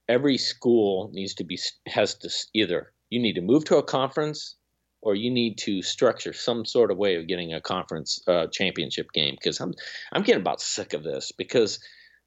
every 0.08 0.38
school 0.38 1.10
needs 1.14 1.34
to 1.36 1.44
be 1.44 1.58
has 1.88 2.14
to 2.20 2.30
either 2.54 2.92
you 3.10 3.20
need 3.20 3.34
to 3.34 3.42
move 3.42 3.66
to 3.66 3.78
a 3.78 3.84
conference 3.84 4.56
or 5.02 5.16
you 5.16 5.32
need 5.32 5.58
to 5.58 5.82
structure 5.82 6.32
some 6.32 6.64
sort 6.64 6.92
of 6.92 6.98
way 6.98 7.16
of 7.16 7.28
getting 7.28 7.54
a 7.54 7.62
conference 7.62 8.22
uh, 8.28 8.46
championship 8.48 9.12
game 9.14 9.36
because 9.36 9.60
I'm 9.60 9.74
I'm 10.12 10.22
getting 10.22 10.42
about 10.42 10.62
sick 10.62 10.94
of 10.94 11.04
this 11.04 11.32
because 11.32 11.80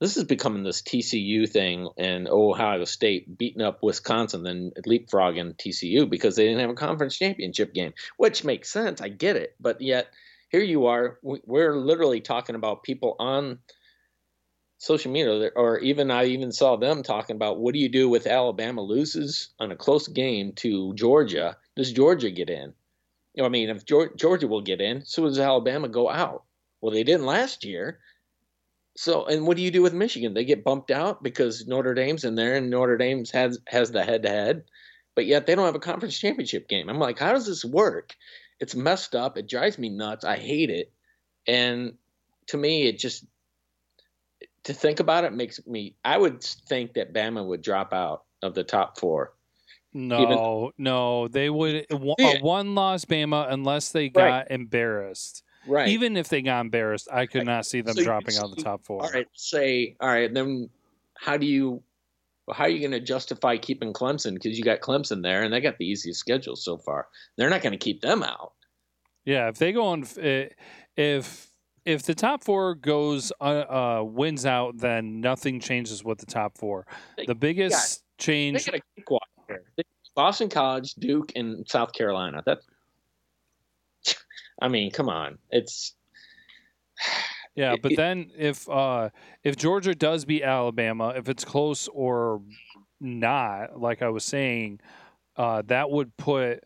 this 0.05 0.19
is 0.19 0.25
becoming 0.25 0.65
this 0.65 0.83
TCU 0.83 1.49
thing 1.49 1.89
and 1.97 2.29
Ohio 2.29 2.85
State 2.85 3.39
beating 3.39 3.63
up 3.63 3.83
Wisconsin, 3.83 4.43
then 4.43 4.71
leapfrogging 4.87 5.57
TCU 5.57 6.09
because 6.11 6.37
they 6.37 6.45
didn't 6.45 6.61
have 6.61 6.69
a 6.69 6.75
conference 6.75 7.17
championship 7.17 7.73
game, 7.73 7.95
which 8.19 8.45
makes 8.45 8.71
sense. 8.71 9.01
I 9.01 9.09
get 9.09 9.37
it. 9.37 9.55
But 9.59 9.81
yet, 9.81 10.09
here 10.51 10.61
you 10.61 10.87
are. 10.87 11.19
We're 11.23 11.75
literally 11.75 12.21
talking 12.21 12.55
about 12.55 12.83
people 12.83 13.17
on 13.19 13.61
social 14.77 15.11
media, 15.11 15.51
or 15.57 15.79
even 15.79 16.11
I 16.11 16.27
even 16.27 16.53
saw 16.53 16.77
them 16.77 17.03
talking 17.03 17.37
about 17.37 17.59
what 17.59 17.73
do 17.73 17.81
you 17.81 17.89
do 17.89 18.11
with 18.11 18.27
Alabama 18.27 18.83
loses 18.83 19.55
on 19.59 19.73
a 19.73 19.77
close 19.77 20.07
game 20.07 20.53
to 20.57 20.93
Georgia? 20.95 21.57
Does 21.77 21.93
Georgia 21.93 22.31
get 22.31 22.51
in? 22.51 22.75
You 23.33 23.43
know, 23.43 23.47
I 23.47 23.49
mean, 23.49 23.71
if 23.71 23.87
Georgia 23.87 24.49
will 24.49 24.61
get 24.61 24.83
in, 24.83 25.07
so 25.07 25.25
does 25.25 25.39
Alabama 25.39 25.89
go 25.89 26.11
out? 26.11 26.45
Well, 26.83 26.93
they 26.93 27.05
didn't 27.05 27.25
last 27.25 27.65
year. 27.65 28.01
So, 28.97 29.27
and 29.27 29.47
what 29.47 29.57
do 29.57 29.63
you 29.63 29.71
do 29.71 29.83
with 29.83 29.93
Michigan? 29.93 30.35
They 30.35 30.45
get 30.45 30.65
bumped 30.65 30.91
out 30.91 31.23
because 31.23 31.67
Notre 31.67 31.95
Dame's 31.95 32.25
in 32.25 32.37
there, 32.37 32.55
and 32.55 32.71
Notre 32.71 32.97
Dame 32.97 33.25
has 33.33 33.59
has 33.67 33.91
the 33.91 34.05
head 34.05 34.23
to 34.23 34.29
head, 34.29 34.65
but 35.15 35.27
yet 35.27 35.47
they 35.47 35.55
don't 35.55 35.67
have 35.67 35.75
a 35.75 35.81
conference 35.81 36.19
championship 36.19 36.69
game. 36.69 36.89
I'm 36.89 37.01
like, 37.01 37.19
how 37.19 37.33
does 37.33 37.47
this 37.47 37.65
work? 37.65 38.15
It's 38.61 38.77
messed 38.77 39.17
up. 39.17 39.37
It 39.37 39.49
drives 39.49 39.79
me 39.79 39.89
nuts. 39.89 40.25
I 40.25 40.37
hate 40.37 40.71
it, 40.71 40.93
and 41.47 41.95
to 42.49 42.57
me, 42.57 42.87
it 42.87 42.99
just 42.99 43.27
to 44.65 44.73
think 44.73 45.01
about 45.01 45.25
it 45.25 45.33
makes 45.33 45.65
me. 45.67 45.97
I 46.05 46.17
would 46.17 46.43
think 46.43 46.95
that 46.95 47.13
Bama 47.13 47.45
would 47.45 47.63
drop 47.63 47.93
out 47.93 48.25
of 48.43 48.55
the 48.55 48.65
top 48.65 48.99
four. 48.99 49.33
No, 49.97 50.23
Even, 50.23 50.71
no, 50.77 51.29
they 51.29 51.49
would 51.49 51.87
a 51.91 51.97
one 51.97 52.75
loss 52.75 53.05
Bama 53.05 53.53
unless 53.53 53.91
they 53.91 54.09
got 54.09 54.25
right. 54.25 54.47
embarrassed. 54.51 55.44
Right. 55.67 55.89
Even 55.89 56.17
if 56.17 56.29
they 56.29 56.43
got 56.43 56.61
embarrassed, 56.61 57.09
I 57.13 57.27
could 57.27 57.47
not 57.47 57.67
see 57.67 57.81
them 57.81 57.95
so 57.97 58.05
dropping 58.05 58.37
out 58.37 58.55
the 58.55 58.63
top 58.63 58.85
four. 58.85 59.03
All 59.03 59.11
right. 59.11 59.27
Say, 59.35 59.97
all 60.01 60.09
right. 60.09 60.33
Then 60.33 60.69
how 61.15 61.37
do 61.37 61.47
you, 61.47 61.83
how 62.53 62.65
are 62.65 62.69
you 62.69 62.81
going 62.81 62.91
to 62.91 63.01
justify 63.01 63.57
keeping 63.57 63.93
Clemson? 63.93 64.35
Because 64.35 64.59
you 64.59 64.65
got 64.65 64.81
Clemson 64.81 65.23
there, 65.23 65.43
and 65.43 65.53
they 65.53 65.61
got 65.61 65.79
the 65.79 65.87
easiest 65.87 66.21
schedule 66.21 66.57
so 66.57 66.77
far. 66.77 67.09
They're 67.37 67.51
not 67.51 67.63
going 67.63 67.73
to 67.73 67.79
keep 67.79 68.03
them 68.03 68.23
out. 68.23 68.53
Yeah, 69.25 69.49
if 69.49 69.57
they 69.57 69.73
go 69.73 69.87
on, 69.87 70.05
if 70.97 71.51
if 71.85 72.03
the 72.03 72.15
top 72.15 72.45
four 72.45 72.75
goes 72.75 73.33
uh, 73.41 73.45
uh, 73.45 74.03
wins 74.05 74.45
out, 74.45 74.77
then 74.79 75.21
nothing 75.21 75.61
changes 75.61 76.05
with 76.05 76.19
the 76.19 76.27
top 76.27 76.59
four. 76.59 76.87
The 77.27 77.35
biggest 77.35 78.03
change. 78.19 78.65
They 78.65 78.73
got 78.73 78.81
a 78.81 78.83
cakewalk 78.97 79.29
here. 79.49 79.63
Boston 80.15 80.49
College, 80.49 80.95
Duke, 80.95 81.33
and 81.35 81.69
South 81.69 81.93
Carolina. 81.93 82.43
That's 82.47 82.67
I 84.61 84.69
mean, 84.69 84.91
come 84.91 85.09
on, 85.09 85.39
it's 85.51 85.95
yeah. 87.55 87.77
But 87.81 87.97
then 87.97 88.31
if 88.37 88.69
uh, 88.69 89.11
if 89.43 89.57
Georgia 89.57 89.95
does 89.95 90.25
beat 90.25 90.43
Alabama, 90.43 91.15
if 91.17 91.29
it's 91.29 91.45
close 91.45 91.89
or 91.89 92.43
not, 93.01 93.81
like 93.81 94.03
I 94.03 94.09
was 94.09 94.25
saying, 94.25 94.81
uh, 95.37 95.63
that 95.67 95.91
would 95.91 96.17
put 96.17 96.65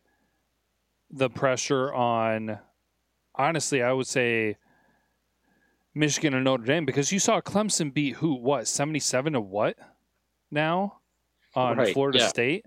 the 1.11 1.31
pressure 1.31 1.93
on. 1.93 2.59
Honestly, 3.35 3.83
I 3.83 3.93
would 3.93 4.09
say 4.09 4.57
Michigan 5.95 6.35
or 6.35 6.41
Notre 6.41 6.65
Dame 6.65 6.85
because 6.85 7.13
you 7.13 7.21
saw 7.21 7.41
Clemson 7.41 7.95
beat 7.95 8.17
who? 8.17 8.35
What 8.35 8.67
seventy 8.67 9.01
seven 9.01 9.35
to 9.35 9.41
what? 9.41 9.77
Now 10.51 10.99
on 11.55 11.77
right, 11.77 11.93
Florida 11.93 12.19
yeah. 12.19 12.29
State. 12.29 12.67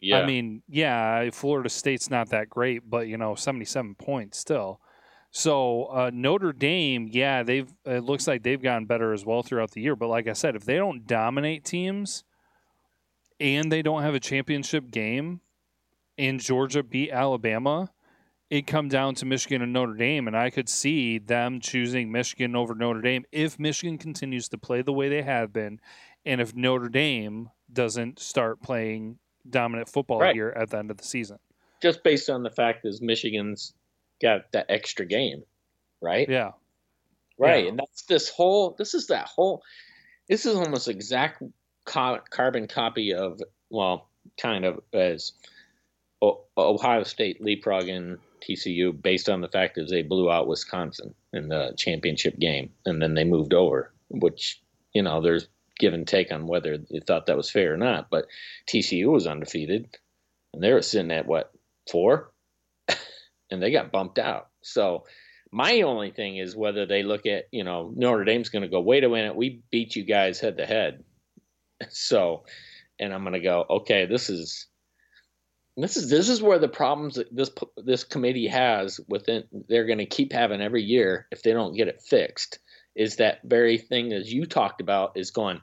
Yeah. 0.00 0.20
I 0.20 0.26
mean, 0.26 0.62
yeah, 0.68 1.30
Florida 1.30 1.68
State's 1.68 2.10
not 2.10 2.30
that 2.30 2.48
great, 2.48 2.88
but 2.88 3.08
you 3.08 3.16
know, 3.16 3.34
77 3.34 3.96
points 3.96 4.38
still. 4.38 4.80
So 5.30 5.84
uh, 5.84 6.10
Notre 6.12 6.52
Dame, 6.52 7.08
yeah, 7.10 7.42
they've 7.42 7.72
it 7.84 8.04
looks 8.04 8.26
like 8.26 8.42
they've 8.42 8.62
gotten 8.62 8.86
better 8.86 9.12
as 9.12 9.24
well 9.24 9.42
throughout 9.42 9.72
the 9.72 9.82
year. 9.82 9.96
But 9.96 10.08
like 10.08 10.26
I 10.26 10.32
said, 10.32 10.56
if 10.56 10.64
they 10.64 10.76
don't 10.76 11.06
dominate 11.06 11.64
teams 11.64 12.24
and 13.38 13.70
they 13.70 13.82
don't 13.82 14.02
have 14.02 14.14
a 14.14 14.20
championship 14.20 14.90
game, 14.90 15.40
and 16.16 16.40
Georgia 16.40 16.82
beat 16.82 17.10
Alabama, 17.12 17.90
it 18.50 18.66
come 18.66 18.88
down 18.88 19.14
to 19.16 19.26
Michigan 19.26 19.62
and 19.62 19.72
Notre 19.72 19.94
Dame, 19.94 20.26
and 20.26 20.36
I 20.36 20.50
could 20.50 20.68
see 20.68 21.18
them 21.18 21.60
choosing 21.60 22.10
Michigan 22.10 22.56
over 22.56 22.74
Notre 22.74 23.02
Dame 23.02 23.24
if 23.30 23.58
Michigan 23.58 23.98
continues 23.98 24.48
to 24.48 24.58
play 24.58 24.82
the 24.82 24.92
way 24.92 25.08
they 25.08 25.22
have 25.22 25.52
been, 25.52 25.80
and 26.24 26.40
if 26.40 26.54
Notre 26.54 26.88
Dame 26.88 27.50
doesn't 27.72 28.18
start 28.18 28.62
playing 28.62 29.18
dominant 29.50 29.88
football 29.88 30.20
Right. 30.20 30.34
here 30.34 30.52
at 30.56 30.70
the 30.70 30.78
end 30.78 30.90
of 30.90 30.96
the 30.98 31.04
season. 31.04 31.38
just 31.80 32.02
based 32.02 32.28
on 32.28 32.42
the 32.42 32.50
fact 32.50 32.82
that 32.82 32.98
Michigan's 33.00 33.72
got 34.20 34.50
that 34.50 34.66
extra 34.68 35.06
game, 35.06 35.44
right? 36.00 36.28
Yeah. 36.28 36.52
Right, 37.38 37.62
Yeah. 37.64 37.70
and 37.70 37.78
that's 37.78 38.02
this 38.02 38.28
whole. 38.28 38.70
This 38.76 38.94
is 38.94 39.06
that 39.06 39.28
whole. 39.28 39.62
This 40.28 40.44
is 40.44 40.56
almost 40.56 40.88
exact 40.88 41.40
co- 41.84 42.18
carbon 42.30 42.66
copy 42.66 43.14
of 43.14 43.40
well, 43.70 44.08
kind 44.40 44.64
of 44.64 44.80
as 44.92 45.32
o- 46.20 46.42
Ohio 46.56 47.04
State 47.04 47.40
leapfrogging 47.40 48.18
TCU 48.40 48.92
based 49.00 49.28
on 49.28 49.40
the 49.40 49.48
fact 49.48 49.76
that 49.76 49.88
they 49.88 50.02
blew 50.02 50.30
out 50.30 50.48
Wisconsin 50.48 51.14
in 51.32 51.48
the 51.48 51.74
championship 51.76 52.38
game, 52.40 52.72
and 52.86 53.00
then 53.00 53.14
they 53.14 53.24
moved 53.24 53.54
over. 53.54 53.92
Which 54.08 54.60
you 54.94 55.02
know, 55.02 55.20
there's 55.20 55.46
give 55.78 55.94
and 55.94 56.06
take 56.06 56.32
on 56.32 56.46
whether 56.46 56.78
you 56.90 57.00
thought 57.00 57.26
that 57.26 57.36
was 57.36 57.50
fair 57.50 57.74
or 57.74 57.76
not. 57.76 58.10
But 58.10 58.26
TCU 58.68 59.06
was 59.06 59.26
undefeated, 59.26 59.88
and 60.52 60.62
they 60.62 60.72
were 60.72 60.82
sitting 60.82 61.10
at 61.10 61.26
what 61.26 61.52
four, 61.90 62.32
and 63.50 63.62
they 63.62 63.70
got 63.70 63.92
bumped 63.92 64.18
out. 64.18 64.48
So 64.62 65.04
my 65.50 65.82
only 65.82 66.10
thing 66.10 66.36
is 66.36 66.56
whether 66.56 66.86
they 66.86 67.02
look 67.02 67.26
at, 67.26 67.44
you 67.50 67.64
know, 67.64 67.92
Notre 67.94 68.24
Dame's 68.24 68.50
going 68.50 68.62
to 68.62 68.68
go, 68.68 68.80
wait 68.80 69.04
a 69.04 69.08
minute, 69.08 69.36
we 69.36 69.62
beat 69.70 69.96
you 69.96 70.04
guys 70.04 70.40
head 70.40 70.58
to 70.58 70.66
head. 70.66 71.04
So, 71.90 72.42
and 72.98 73.14
I'm 73.14 73.22
going 73.22 73.34
to 73.34 73.40
go, 73.40 73.64
okay, 73.70 74.04
this 74.04 74.28
is, 74.30 74.66
this 75.76 75.96
is, 75.96 76.10
this 76.10 76.28
is 76.28 76.42
where 76.42 76.58
the 76.58 76.66
problems 76.66 77.20
this, 77.30 77.52
this 77.76 78.02
committee 78.02 78.48
has 78.48 78.98
within, 79.08 79.44
they're 79.68 79.86
going 79.86 79.98
to 79.98 80.06
keep 80.06 80.32
having 80.32 80.60
every 80.60 80.82
year 80.82 81.28
if 81.30 81.44
they 81.44 81.52
don't 81.52 81.76
get 81.76 81.86
it 81.86 82.02
fixed 82.02 82.58
is 82.98 83.16
that 83.16 83.38
very 83.44 83.78
thing 83.78 84.12
as 84.12 84.30
you 84.30 84.44
talked 84.44 84.80
about 84.80 85.12
is 85.16 85.30
going, 85.30 85.60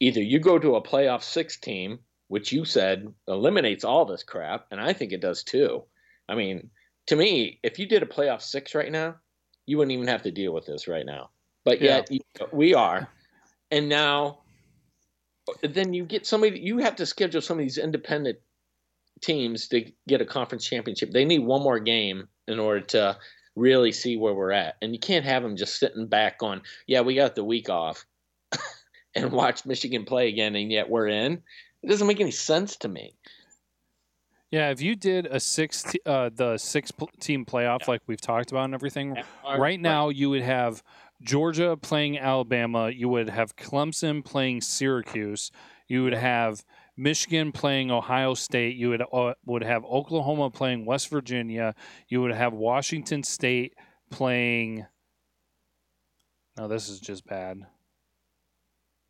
either 0.00 0.22
you 0.22 0.38
go 0.38 0.58
to 0.58 0.76
a 0.76 0.82
playoff 0.82 1.22
six 1.22 1.56
team, 1.56 1.98
which 2.28 2.52
you 2.52 2.66
said 2.66 3.12
eliminates 3.26 3.84
all 3.84 4.04
this 4.04 4.22
crap. 4.22 4.66
And 4.70 4.78
I 4.80 4.92
think 4.92 5.12
it 5.12 5.22
does 5.22 5.42
too. 5.42 5.84
I 6.28 6.34
mean, 6.34 6.70
to 7.06 7.16
me, 7.16 7.58
if 7.62 7.78
you 7.78 7.86
did 7.86 8.02
a 8.02 8.06
playoff 8.06 8.42
six 8.42 8.74
right 8.74 8.92
now, 8.92 9.16
you 9.66 9.78
wouldn't 9.78 9.92
even 9.92 10.08
have 10.08 10.22
to 10.24 10.30
deal 10.30 10.52
with 10.52 10.66
this 10.66 10.86
right 10.86 11.06
now. 11.06 11.30
But 11.64 11.80
yet 11.80 12.10
we 12.52 12.74
are, 12.74 13.08
and 13.70 13.88
now 13.88 14.40
then 15.62 15.94
you 15.94 16.04
get 16.04 16.26
somebody. 16.26 16.60
You 16.60 16.78
have 16.78 16.96
to 16.96 17.06
schedule 17.06 17.40
some 17.40 17.58
of 17.58 17.64
these 17.64 17.78
independent 17.78 18.38
teams 19.22 19.68
to 19.68 19.90
get 20.06 20.20
a 20.20 20.26
conference 20.26 20.66
championship. 20.66 21.10
They 21.10 21.24
need 21.24 21.38
one 21.38 21.62
more 21.62 21.78
game 21.78 22.28
in 22.46 22.58
order 22.58 22.80
to 22.80 23.16
really 23.56 23.92
see 23.92 24.16
where 24.16 24.34
we're 24.34 24.52
at, 24.52 24.76
and 24.82 24.92
you 24.92 24.98
can't 24.98 25.24
have 25.24 25.42
them 25.42 25.56
just 25.56 25.78
sitting 25.78 26.06
back 26.06 26.42
on. 26.42 26.62
Yeah, 26.86 27.02
we 27.02 27.14
got 27.14 27.34
the 27.34 27.44
week 27.44 27.68
off, 27.68 28.04
and 29.14 29.32
watch 29.32 29.64
Michigan 29.64 30.04
play 30.04 30.28
again, 30.28 30.56
and 30.56 30.70
yet 30.70 30.88
we're 30.88 31.08
in. 31.08 31.42
It 31.82 31.88
doesn't 31.88 32.06
make 32.06 32.20
any 32.20 32.30
sense 32.30 32.76
to 32.78 32.88
me. 32.88 33.14
Yeah, 34.50 34.70
if 34.70 34.80
you 34.80 34.94
did 34.94 35.26
a 35.26 35.40
six, 35.40 35.84
uh, 36.06 36.30
the 36.32 36.58
six 36.58 36.92
team 37.18 37.44
playoff 37.44 37.88
like 37.88 38.02
we've 38.06 38.20
talked 38.20 38.52
about 38.52 38.66
and 38.66 38.74
everything, 38.74 39.16
right 39.58 39.80
now 39.80 40.10
you 40.10 40.30
would 40.30 40.42
have 40.42 40.80
Georgia 41.22 41.76
playing 41.76 42.18
Alabama, 42.18 42.88
you 42.88 43.08
would 43.08 43.28
have 43.28 43.56
Clemson 43.56 44.24
playing 44.24 44.60
Syracuse, 44.60 45.50
you 45.88 46.04
would 46.04 46.14
have 46.14 46.64
Michigan 46.96 47.52
playing 47.52 47.90
Ohio 47.90 48.34
State, 48.34 48.76
you 48.76 48.90
would 48.90 49.02
uh, 49.12 49.34
would 49.44 49.64
have 49.64 49.84
Oklahoma 49.84 50.50
playing 50.50 50.84
West 50.84 51.08
Virginia, 51.08 51.74
you 52.08 52.20
would 52.22 52.32
have 52.32 52.52
Washington 52.52 53.22
State 53.22 53.74
playing. 54.10 54.86
No, 56.56 56.68
this 56.68 56.88
is 56.88 57.00
just 57.00 57.26
bad. 57.26 57.62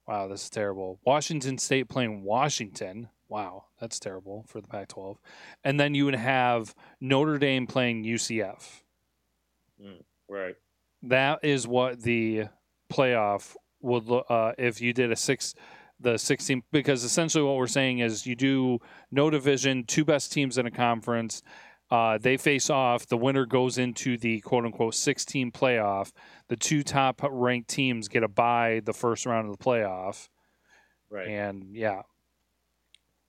Wow, 0.06 0.28
this 0.28 0.44
is 0.44 0.50
terrible. 0.50 0.98
Washington 1.04 1.58
State 1.58 1.88
playing 1.88 2.22
Washington. 2.22 3.08
Wow, 3.28 3.64
that's 3.80 3.98
terrible 3.98 4.44
for 4.46 4.60
the 4.60 4.68
Pac 4.68 4.88
12. 4.88 5.18
And 5.64 5.80
then 5.80 5.94
you 5.94 6.04
would 6.04 6.14
have 6.14 6.74
Notre 7.00 7.38
Dame 7.38 7.66
playing 7.66 8.04
UCF. 8.04 8.82
right. 10.28 10.54
That 11.02 11.40
is 11.42 11.66
what 11.66 12.02
the 12.02 12.44
playoff 12.92 13.56
would 13.80 14.06
look 14.06 14.26
uh, 14.28 14.52
if 14.58 14.80
you 14.80 14.92
did 14.92 15.10
a 15.10 15.16
six, 15.16 15.54
the 16.04 16.16
16, 16.16 16.62
because 16.70 17.02
essentially 17.02 17.42
what 17.42 17.56
we're 17.56 17.66
saying 17.66 17.98
is 17.98 18.26
you 18.26 18.36
do 18.36 18.78
no 19.10 19.30
division, 19.30 19.84
two 19.84 20.04
best 20.04 20.32
teams 20.32 20.56
in 20.58 20.66
a 20.66 20.70
conference. 20.70 21.42
Uh, 21.90 22.18
they 22.18 22.36
face 22.36 22.70
off. 22.70 23.06
The 23.06 23.16
winner 23.16 23.46
goes 23.46 23.78
into 23.78 24.16
the 24.16 24.40
quote 24.40 24.64
unquote 24.64 24.94
16 24.94 25.52
playoff. 25.52 26.12
The 26.48 26.56
two 26.56 26.82
top 26.82 27.20
ranked 27.28 27.68
teams 27.68 28.08
get 28.08 28.22
a 28.22 28.28
bye 28.28 28.80
the 28.84 28.92
first 28.92 29.26
round 29.26 29.48
of 29.48 29.58
the 29.58 29.64
playoff. 29.64 30.28
Right. 31.10 31.28
And 31.28 31.74
yeah, 31.74 32.02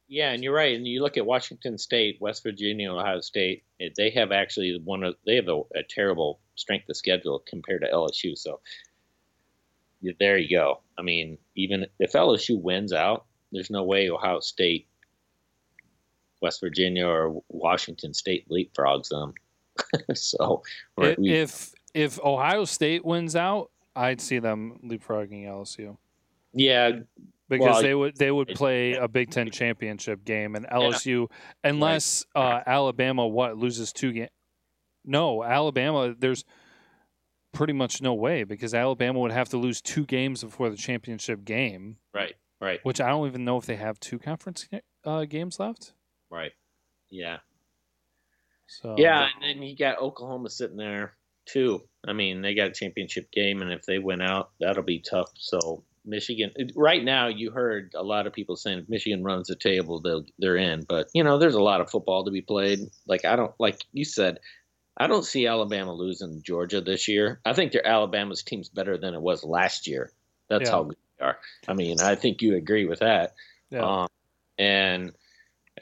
Yeah, 0.07 0.31
and 0.31 0.43
you're 0.43 0.53
right. 0.53 0.75
And 0.75 0.87
you 0.87 1.01
look 1.01 1.17
at 1.17 1.25
Washington 1.25 1.77
State, 1.77 2.17
West 2.19 2.43
Virginia, 2.43 2.91
Ohio 2.91 3.21
State. 3.21 3.63
They 3.97 4.09
have 4.11 4.31
actually 4.31 4.79
one 4.83 5.03
of 5.03 5.15
they 5.25 5.35
have 5.35 5.49
a, 5.49 5.61
a 5.75 5.83
terrible 5.87 6.39
strength 6.55 6.89
of 6.89 6.97
schedule 6.97 7.43
compared 7.45 7.81
to 7.81 7.89
LSU. 7.89 8.37
So 8.37 8.61
there 10.19 10.37
you 10.37 10.57
go. 10.57 10.81
I 10.97 11.01
mean, 11.01 11.37
even 11.55 11.85
if 11.99 12.13
LSU 12.13 12.59
wins 12.61 12.93
out, 12.93 13.25
there's 13.51 13.69
no 13.69 13.83
way 13.83 14.09
Ohio 14.09 14.39
State, 14.39 14.87
West 16.41 16.61
Virginia, 16.61 17.07
or 17.07 17.41
Washington 17.49 18.13
State 18.13 18.47
leapfrogs 18.49 19.09
them. 19.09 19.33
so 20.15 20.63
I- 20.97 21.01
right, 21.01 21.19
we- 21.19 21.31
if 21.31 21.73
if 21.93 22.19
Ohio 22.21 22.65
State 22.65 23.05
wins 23.05 23.35
out, 23.35 23.71
I'd 23.95 24.19
see 24.21 24.39
them 24.39 24.79
leapfrogging 24.83 25.45
LSU 25.45 25.97
yeah, 26.55 26.91
because 27.49 27.65
Well, 27.65 27.81
they 27.81 27.93
would 27.93 28.15
they 28.15 28.31
would 28.31 28.47
play 28.49 28.93
a 28.93 29.07
Big 29.07 29.29
Ten 29.29 29.51
championship 29.51 30.23
game, 30.23 30.55
and 30.55 30.65
LSU 30.67 31.29
unless 31.63 32.25
uh, 32.33 32.61
Alabama 32.65 33.27
what 33.27 33.57
loses 33.57 33.91
two 33.91 34.13
games. 34.13 34.29
No, 35.03 35.43
Alabama. 35.43 36.15
There's 36.17 36.45
pretty 37.55 37.73
much 37.73 38.01
no 38.01 38.13
way 38.13 38.43
because 38.43 38.73
Alabama 38.73 39.19
would 39.19 39.31
have 39.31 39.49
to 39.49 39.57
lose 39.57 39.81
two 39.81 40.05
games 40.05 40.43
before 40.43 40.69
the 40.69 40.77
championship 40.77 41.43
game, 41.43 41.97
right, 42.13 42.35
right, 42.61 42.79
which 42.83 43.01
I 43.01 43.09
don't 43.09 43.27
even 43.27 43.45
know 43.45 43.57
if 43.57 43.65
they 43.65 43.77
have 43.77 43.99
two 43.99 44.19
conference 44.19 44.67
uh, 45.03 45.25
games 45.25 45.59
left. 45.59 45.93
right. 46.29 46.51
Yeah. 47.09 47.37
So 48.67 48.95
Yeah, 48.97 49.23
and 49.23 49.43
then 49.43 49.63
you 49.63 49.75
got 49.75 49.99
Oklahoma 49.99 50.49
sitting 50.49 50.77
there 50.77 51.15
too. 51.45 51.83
I 52.07 52.13
mean, 52.13 52.41
they 52.41 52.55
got 52.55 52.67
a 52.67 52.73
championship 52.73 53.31
game, 53.31 53.61
and 53.61 53.71
if 53.71 53.85
they 53.85 53.99
win 53.99 54.21
out, 54.21 54.51
that'll 54.59 54.83
be 54.83 54.99
tough. 54.99 55.29
So 55.35 55.83
Michigan, 56.03 56.51
right 56.75 57.03
now, 57.03 57.27
you 57.27 57.51
heard 57.51 57.93
a 57.95 58.03
lot 58.03 58.27
of 58.27 58.33
people 58.33 58.55
saying 58.55 58.79
if 58.79 58.89
Michigan 58.89 59.23
runs 59.23 59.47
the 59.47 59.55
table, 59.55 60.01
they'll 60.01 60.25
they're 60.39 60.57
in. 60.57 60.83
But 60.87 61.07
you 61.13 61.23
know, 61.23 61.37
there's 61.37 61.55
a 61.55 61.63
lot 61.63 61.81
of 61.81 61.89
football 61.89 62.25
to 62.25 62.31
be 62.31 62.41
played. 62.41 62.79
Like 63.07 63.25
I 63.25 63.35
don't 63.35 63.53
like 63.59 63.83
you 63.91 64.05
said, 64.05 64.39
I 64.97 65.07
don't 65.07 65.25
see 65.25 65.45
Alabama 65.47 65.93
losing 65.93 66.41
Georgia 66.41 66.81
this 66.81 67.07
year. 67.07 67.41
I 67.45 67.53
think 67.53 67.71
their 67.73 67.85
Alabama's 67.85 68.43
team's 68.43 68.69
better 68.69 68.97
than 68.97 69.13
it 69.13 69.21
was 69.21 69.43
last 69.43 69.87
year. 69.87 70.11
That's 70.49 70.69
Yeah. 70.69 70.71
how 70.71 70.83
good 70.83 70.97
they 71.19 71.25
are. 71.25 71.37
I 71.67 71.73
mean, 71.73 71.99
I 72.01 72.15
think 72.15 72.41
you 72.41 72.55
agree 72.55 72.85
with 72.85 72.99
that. 72.99 73.33
yeah. 73.69 74.03
Um, 74.03 74.07
and 74.57 75.11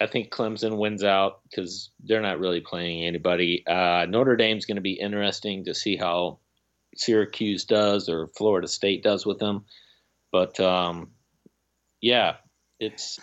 I 0.01 0.07
think 0.07 0.31
Clemson 0.31 0.77
wins 0.77 1.03
out 1.03 1.41
because 1.47 1.91
they're 2.03 2.21
not 2.21 2.39
really 2.39 2.61
playing 2.61 3.03
anybody. 3.05 3.63
Uh, 3.67 4.07
Notre 4.09 4.35
Dame's 4.35 4.65
going 4.65 4.77
to 4.77 4.81
be 4.81 4.93
interesting 4.93 5.65
to 5.65 5.75
see 5.75 5.95
how 5.95 6.39
Syracuse 6.95 7.65
does 7.65 8.09
or 8.09 8.27
Florida 8.29 8.67
State 8.67 9.03
does 9.03 9.25
with 9.25 9.37
them. 9.37 9.65
But 10.31 10.59
um, 10.59 11.11
yeah, 12.01 12.37
it's 12.79 13.19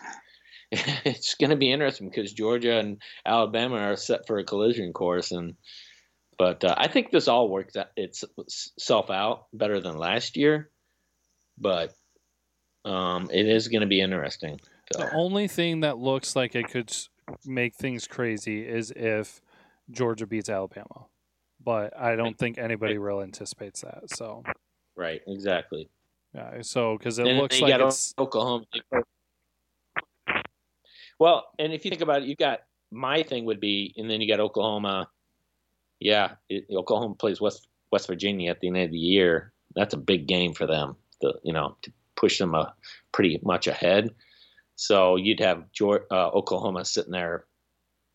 it's 1.04 1.34
going 1.34 1.50
to 1.50 1.56
be 1.56 1.72
interesting 1.72 2.08
because 2.08 2.32
Georgia 2.32 2.78
and 2.78 3.00
Alabama 3.26 3.76
are 3.76 3.96
set 3.96 4.26
for 4.26 4.38
a 4.38 4.44
collision 4.44 4.92
course, 4.92 5.32
and 5.32 5.54
but 6.38 6.64
uh, 6.64 6.74
I 6.76 6.88
think 6.88 7.10
this 7.10 7.28
all 7.28 7.48
works 7.48 7.76
out 7.76 7.88
itself 7.96 9.10
out 9.10 9.46
better 9.52 9.80
than 9.80 9.96
last 9.96 10.36
year. 10.36 10.70
But 11.58 11.92
um, 12.84 13.28
it 13.32 13.46
is 13.46 13.68
going 13.68 13.82
to 13.82 13.86
be 13.86 14.00
interesting. 14.00 14.58
So. 14.92 15.02
The 15.02 15.14
only 15.14 15.48
thing 15.48 15.80
that 15.80 15.98
looks 15.98 16.34
like 16.34 16.54
it 16.54 16.68
could 16.70 16.92
make 17.44 17.74
things 17.74 18.06
crazy 18.06 18.66
is 18.66 18.90
if 18.94 19.40
Georgia 19.90 20.26
beats 20.26 20.48
Alabama. 20.48 21.06
But 21.62 21.96
I 21.98 22.16
don't 22.16 22.38
think 22.38 22.58
anybody 22.58 22.96
really 22.96 23.24
anticipates 23.24 23.82
that. 23.82 24.04
So, 24.14 24.42
Right, 24.96 25.20
exactly. 25.26 25.90
yeah, 26.34 26.62
so 26.62 26.96
because 26.96 27.18
it 27.18 27.26
And 27.26 27.38
looks 27.38 27.60
like 27.60 27.78
it's 27.78 28.14
Oklahoma. 28.18 28.64
Well, 31.20 31.44
and 31.58 31.72
if 31.72 31.84
you 31.84 31.90
think 31.90 32.00
about 32.02 32.22
it, 32.22 32.28
you 32.28 32.34
got 32.34 32.60
my 32.90 33.22
thing 33.22 33.44
would 33.44 33.60
be, 33.60 33.94
and 33.96 34.10
then 34.10 34.20
you 34.20 34.26
got 34.26 34.40
Oklahoma. 34.40 35.08
Yeah, 36.00 36.32
it, 36.48 36.64
Oklahoma 36.72 37.14
plays 37.14 37.40
West 37.40 37.68
West 37.92 38.08
Virginia 38.08 38.50
at 38.50 38.60
the 38.60 38.68
end 38.68 38.78
of 38.78 38.90
the 38.90 38.98
year. 38.98 39.52
That's 39.76 39.94
a 39.94 39.98
big 39.98 40.26
game 40.26 40.54
for 40.54 40.66
them. 40.66 40.96
The 41.20 41.34
you 41.44 41.52
know 41.52 41.76
to 41.82 41.92
push 42.16 42.38
them 42.38 42.54
a, 42.54 42.74
pretty 43.12 43.38
much 43.44 43.66
ahead. 43.66 44.10
So 44.76 45.16
you'd 45.16 45.40
have 45.40 45.70
Georgia, 45.72 46.04
uh, 46.10 46.28
Oklahoma 46.30 46.84
sitting 46.86 47.12
there 47.12 47.44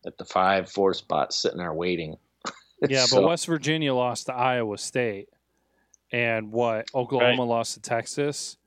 at 0.04 0.18
the 0.18 0.24
five 0.24 0.68
four 0.68 0.92
spot, 0.92 1.32
sitting 1.32 1.58
there 1.58 1.72
waiting. 1.72 2.16
Yeah, 2.90 3.06
So- 3.06 3.22
but 3.22 3.28
West 3.28 3.46
Virginia 3.46 3.94
lost 3.94 4.26
to 4.26 4.34
Iowa 4.34 4.76
State, 4.76 5.30
and 6.12 6.52
what 6.52 6.86
Oklahoma 6.94 7.44
lost 7.44 7.72
to 7.74 7.80
Texas. 7.80 8.58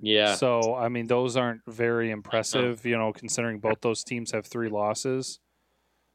Yeah, 0.00 0.34
So 0.34 0.74
I 0.74 0.88
mean, 0.88 1.06
those 1.06 1.36
aren't 1.36 1.62
very 1.66 2.10
impressive, 2.10 2.84
you 2.84 2.96
know, 2.96 3.12
considering 3.12 3.58
both 3.58 3.80
those 3.80 4.04
teams 4.04 4.32
have 4.32 4.46
three 4.46 4.68
losses. 4.68 5.40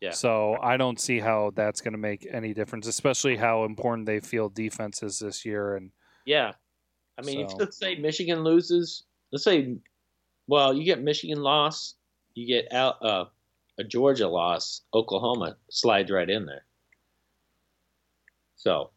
Yeah. 0.02 0.12
So 0.12 0.58
I 0.62 0.78
don't 0.78 1.00
see 1.00 1.20
how 1.20 1.52
that's 1.56 1.82
going 1.82 1.94
to 1.94 1.98
make 2.00 2.28
any 2.32 2.54
difference, 2.54 2.88
especially 2.88 3.36
how 3.36 3.66
important 3.66 4.06
they 4.06 4.20
feel 4.20 4.50
defense 4.50 5.04
is 5.04 5.20
this 5.20 5.46
year. 5.46 5.76
And 5.76 5.92
yeah. 6.26 6.54
I 7.18 7.22
mean, 7.24 7.42
if, 7.42 7.52
So- 7.52 7.58
let's 7.58 7.78
say 7.78 7.96
Michigan 7.96 8.44
loses. 8.44 9.04
Let's 9.32 9.44
say, 9.44 9.76
well, 10.48 10.74
you 10.74 10.84
get 10.86 11.02
Michigan 11.02 11.42
loss, 11.42 11.96
you 12.34 12.48
get 12.48 12.74
out 12.74 13.04
uh, 13.04 13.26
a 13.78 13.84
Georgia 13.84 14.28
loss. 14.28 14.82
Oklahoma 14.94 15.58
slides 15.70 16.10
right 16.10 16.30
in 16.30 16.46
there. 16.46 16.66
So 18.56 18.92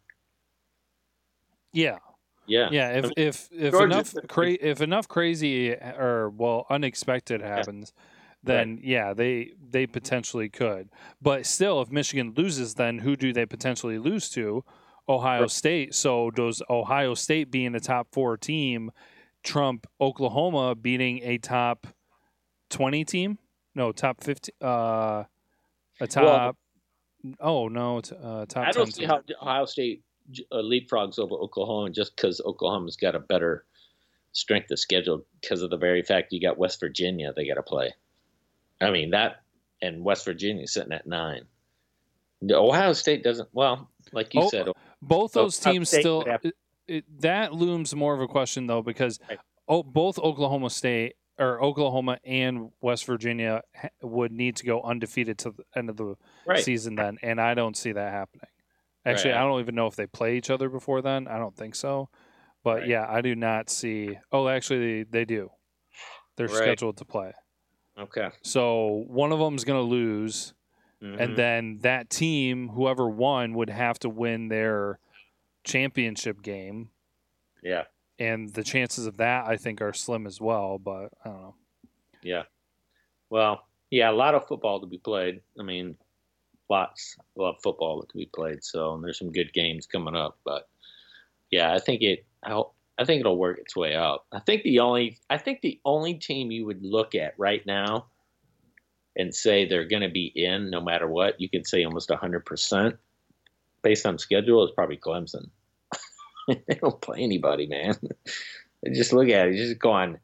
yeah, 1.73 1.99
yeah, 2.46 2.68
yeah. 2.70 2.90
If 2.98 3.11
if 3.16 3.48
if 3.52 3.72
Georgia- 3.72 3.85
enough 3.85 4.14
cra- 4.28 4.59
if 4.61 4.81
enough 4.81 5.09
crazy 5.09 5.72
or 5.72 6.31
well 6.31 6.66
unexpected 6.70 7.40
happens, 7.42 7.92
then 8.42 8.81
yeah, 8.83 9.12
they 9.14 9.52
they 9.70 9.87
potentially 9.87 10.48
could. 10.48 10.88
But 11.20 11.46
still, 11.46 11.81
if 11.83 11.90
Michigan 11.90 12.35
loses, 12.37 12.74
then 12.74 12.98
who 12.98 13.16
do 13.16 13.33
they 13.33 13.46
potentially 13.46 13.98
lose 13.98 14.28
to? 14.31 14.64
Ohio 15.09 15.42
Right. 15.42 15.50
State. 15.50 15.94
So 15.94 16.31
does 16.31 16.62
Ohio 16.70 17.14
State 17.14 17.50
being 17.50 17.74
a 17.74 17.81
top 17.81 18.09
four 18.12 18.37
team 18.37 18.90
trump 19.42 19.87
Oklahoma 20.00 20.74
beating 20.76 21.20
a 21.24 21.38
top 21.38 21.87
twenty 22.70 23.05
team? 23.05 23.38
No, 23.74 23.90
top 23.92 24.22
fifty. 24.22 24.52
Uh, 24.61 25.24
a 26.00 26.07
top. 26.09 26.57
oh 27.40 27.68
no, 27.68 27.98
uh, 27.98 28.46
top. 28.46 28.66
I 28.66 28.70
don't 28.70 28.92
see 28.94 29.00
team. 29.02 29.09
how 29.09 29.22
Ohio 29.40 29.64
State 29.64 30.02
uh, 30.51 30.57
leapfrogs 30.57 31.19
over 31.19 31.35
Oklahoma 31.35 31.91
just 31.91 32.17
because 32.17 32.41
Oklahoma's 32.45 32.97
got 32.97 33.15
a 33.15 33.21
better 33.21 33.65
strength 34.33 34.71
of 34.71 34.79
schedule 34.79 35.25
because 35.41 35.63
of 35.63 35.71
the 35.71 35.77
very 35.77 36.03
fact 36.03 36.33
you 36.33 36.41
got 36.41 36.57
West 36.59 36.81
Virginia 36.81 37.33
they 37.35 37.47
got 37.47 37.55
to 37.55 37.63
play. 37.63 37.93
I 38.81 38.91
mean 38.91 39.11
that, 39.11 39.43
and 39.81 40.05
West 40.05 40.25
Virginia 40.25 40.67
sitting 40.67 40.93
at 40.93 41.07
nine. 41.07 41.43
The 42.41 42.57
Ohio 42.57 42.93
State 42.93 43.23
doesn't. 43.23 43.49
Well, 43.53 43.89
like 44.13 44.35
you 44.35 44.43
Oh, 44.43 44.49
said, 44.49 44.67
both 45.01 45.33
those 45.33 45.61
Ohio 45.61 45.75
teams 45.75 45.89
State 45.89 46.01
still 46.01 46.25
it, 46.89 47.05
that 47.21 47.53
looms 47.53 47.95
more 47.95 48.15
of 48.15 48.21
a 48.21 48.27
question 48.27 48.67
though 48.67 48.83
because 48.83 49.21
Right. 49.29 49.39
oh, 49.69 49.83
both 49.83 50.19
Oklahoma 50.19 50.71
State 50.71 51.15
or 51.39 51.63
Oklahoma 51.63 52.19
and 52.25 52.71
West 52.81 53.05
Virginia 53.07 53.63
would 54.03 54.33
need 54.33 54.57
to 54.57 54.65
go 54.67 54.83
undefeated 54.83 55.39
to 55.39 55.51
the 55.53 55.65
end 55.77 55.89
of 55.91 55.97
the 55.97 56.17
right? 56.45 56.63
season 56.63 56.97
then, 56.97 57.19
and 57.23 57.41
I 57.41 57.55
don't 57.55 57.77
see 57.77 57.93
that 57.93 58.13
happening. 58.13 58.49
Actually, 59.05 59.33
Right. 59.33 59.41
I 59.41 59.45
don't 59.45 59.61
even 59.61 59.75
know 59.75 59.87
if 59.87 59.97
they 59.97 60.07
play 60.07 60.37
each 60.37 60.51
other 60.51 60.69
before 60.69 61.03
then. 61.03 61.27
I 61.29 61.38
don't 61.38 61.57
think 61.57 61.75
so. 61.75 62.09
But 62.62 62.81
Right. 62.81 62.88
yeah, 62.88 63.07
I 63.09 63.21
do 63.21 63.35
not 63.35 63.69
see. 63.71 64.19
Oh, 64.31 64.47
actually, 64.49 65.03
they, 65.03 65.11
they 65.11 65.25
do. 65.25 65.51
They're 66.37 66.47
Right. 66.47 66.57
scheduled 66.57 66.97
to 66.99 67.05
play. 67.05 67.33
Okay, 67.99 68.31
So 68.43 69.05
one 69.09 69.33
of 69.33 69.38
them's 69.38 69.65
going 69.65 69.79
to 69.79 69.87
lose, 69.88 70.55
Mhm. 71.03 71.21
and 71.21 71.37
then 71.37 71.79
that 71.81 72.09
team, 72.09 72.69
whoever 72.71 73.07
won, 73.09 73.53
would 73.55 73.69
have 73.69 73.99
to 73.99 74.09
win 74.09 74.49
their 74.49 74.99
championship 75.65 76.41
game. 76.43 76.91
yeah, 77.62 77.85
And 78.19 78.49
the 78.55 78.65
chances 78.65 79.07
of 79.07 79.19
that, 79.19 79.47
I 79.47 79.57
think, 79.57 79.81
are 79.83 79.93
slim 79.93 80.27
as 80.27 80.41
well. 80.41 80.79
But 80.79 81.12
I 81.25 81.29
don't 81.29 81.43
know. 81.43 81.55
yeah. 82.23 82.45
Well, 83.31 83.67
yeah, 83.91 84.11
a 84.11 84.12
lot 84.12 84.35
of 84.35 84.47
football 84.49 84.81
to 84.81 84.87
be 84.87 84.99
played. 84.99 85.43
I 85.59 85.62
mean, 85.62 85.97
lots 86.73 87.17
of 87.39 87.57
football 87.63 88.01
that 88.01 88.11
can 88.11 88.19
be 88.19 88.31
played. 88.35 88.65
So 88.65 88.99
there's 89.03 89.19
some 89.19 89.33
good 89.33 89.53
games 89.53 89.87
coming 89.87 90.17
up. 90.17 90.39
But 90.45 90.69
yeah, 91.51 91.73
I 91.73 91.79
think 91.79 92.03
it. 92.03 92.25
I, 92.43 92.61
I 92.99 93.05
think 93.05 93.21
it'll 93.21 93.39
work 93.39 93.59
its 93.59 93.77
way 93.77 93.95
out. 93.95 94.25
I 94.33 94.41
think 94.41 94.63
the 94.63 94.81
only. 94.81 95.19
I 95.31 95.39
think 95.39 95.61
the 95.61 95.81
only 95.85 96.15
team 96.15 96.51
you 96.51 96.67
would 96.67 96.83
look 96.83 97.15
at 97.15 97.35
right 97.39 97.65
now 97.67 98.07
and 99.17 99.35
say 99.35 99.67
they're 99.67 99.89
going 99.89 100.03
to 100.03 100.09
be 100.09 100.33
in 100.35 100.71
no 100.71 100.81
matter 100.81 101.07
what, 101.07 101.41
you 101.41 101.49
could 101.49 101.67
say 101.67 101.85
almost 101.85 102.11
hundred 102.11 102.47
percent 102.47 102.97
based 103.83 104.07
on 104.07 104.19
schedule 104.19 104.65
is 104.65 104.73
probably 104.75 104.97
Clemson. 104.97 105.51
they 106.49 106.75
don't 106.81 107.01
play 107.01 107.21
anybody, 107.21 107.67
man. 107.67 107.97
Just 108.93 109.13
look 109.13 109.29
at 109.29 109.49
it, 109.49 109.57
just 109.57 109.79
go 109.79 109.93
on. 109.93 110.19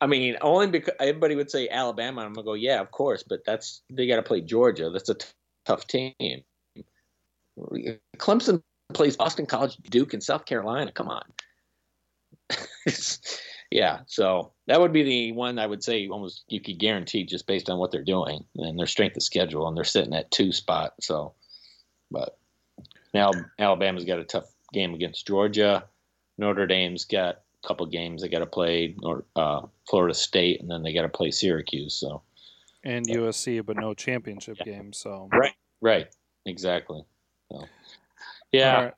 I 0.00 0.06
mean, 0.06 0.36
only 0.40 0.66
because 0.66 0.94
everybody 1.00 1.34
would 1.34 1.50
say 1.50 1.68
Alabama. 1.68 2.22
I'm 2.22 2.34
gonna 2.34 2.44
go, 2.44 2.54
yeah, 2.54 2.80
of 2.80 2.90
course, 2.90 3.22
but 3.22 3.44
that's 3.44 3.82
they 3.90 4.06
got 4.06 4.16
to 4.16 4.22
play 4.22 4.40
Georgia. 4.40 4.90
That's 4.90 5.08
a 5.08 5.16
tough 5.64 5.86
team. 5.86 6.14
Clemson 8.18 8.62
plays 8.92 9.16
Boston 9.16 9.46
College, 9.46 9.76
Duke, 9.90 10.14
and 10.14 10.22
South 10.22 10.44
Carolina. 10.44 10.92
Come 10.92 11.08
on. 11.08 11.24
yeah, 13.70 14.00
so 14.06 14.52
that 14.66 14.80
would 14.80 14.92
be 14.92 15.02
the 15.02 15.32
one 15.32 15.58
I 15.58 15.66
would 15.66 15.82
say 15.82 16.08
almost 16.08 16.44
you 16.48 16.60
could 16.60 16.78
guarantee 16.78 17.24
just 17.24 17.46
based 17.46 17.70
on 17.70 17.78
what 17.78 17.90
they're 17.90 18.02
doing 18.02 18.44
and 18.56 18.78
their 18.78 18.86
strength 18.86 19.16
of 19.16 19.22
schedule, 19.22 19.66
and 19.66 19.76
they're 19.76 19.84
sitting 19.84 20.14
at 20.14 20.30
two 20.30 20.52
spot. 20.52 20.94
So, 21.00 21.34
but 22.10 22.38
now 23.12 23.30
Alabama's 23.58 24.04
got 24.04 24.18
a 24.18 24.24
tough 24.24 24.52
game 24.72 24.94
against 24.94 25.26
Georgia. 25.26 25.84
Notre 26.36 26.66
Dame's 26.66 27.04
got 27.04 27.40
a 27.62 27.66
couple 27.66 27.86
games 27.86 28.22
they 28.22 28.28
got 28.28 28.40
to 28.40 28.46
play, 28.46 28.96
or 29.02 29.24
uh, 29.36 29.62
Florida 29.88 30.14
State, 30.14 30.60
and 30.60 30.70
then 30.70 30.82
they 30.82 30.92
got 30.92 31.02
to 31.02 31.08
play 31.08 31.30
Syracuse. 31.30 31.94
So, 31.94 32.22
And 32.84 33.06
USC, 33.06 33.64
but 33.64 33.76
no 33.76 33.94
championship 33.94 34.58
Yeah. 34.58 34.64
game. 34.64 34.92
So 34.92 35.28
Right. 35.32 35.54
right, 35.80 36.08
exactly. 36.46 37.02
So, 37.50 37.64
yeah, 38.52 38.82
right. 38.84 38.94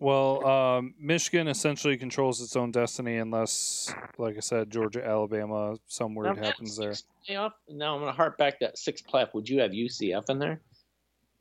Well, 0.00 0.46
um, 0.46 0.94
Michigan 0.98 1.48
essentially 1.48 1.96
controls 1.96 2.40
its 2.40 2.54
own 2.54 2.70
destiny 2.70 3.16
unless, 3.16 3.92
like 4.16 4.36
I 4.36 4.40
said, 4.40 4.70
Georgia, 4.70 5.04
Alabama, 5.04 5.76
some 5.86 6.14
weird 6.14 6.36
Now, 6.36 6.42
happens 6.44 6.76
there. 6.76 6.92
playoff- 7.28 7.52
Now 7.68 7.94
I'm 7.94 8.00
going 8.02 8.12
to 8.12 8.16
harp 8.16 8.38
back 8.38 8.60
that 8.60 8.78
six 8.78 9.02
playoff. 9.02 9.34
Would 9.34 9.48
you 9.48 9.60
have 9.60 9.72
UCF 9.74 10.30
in 10.30 10.38
there? 10.38 10.60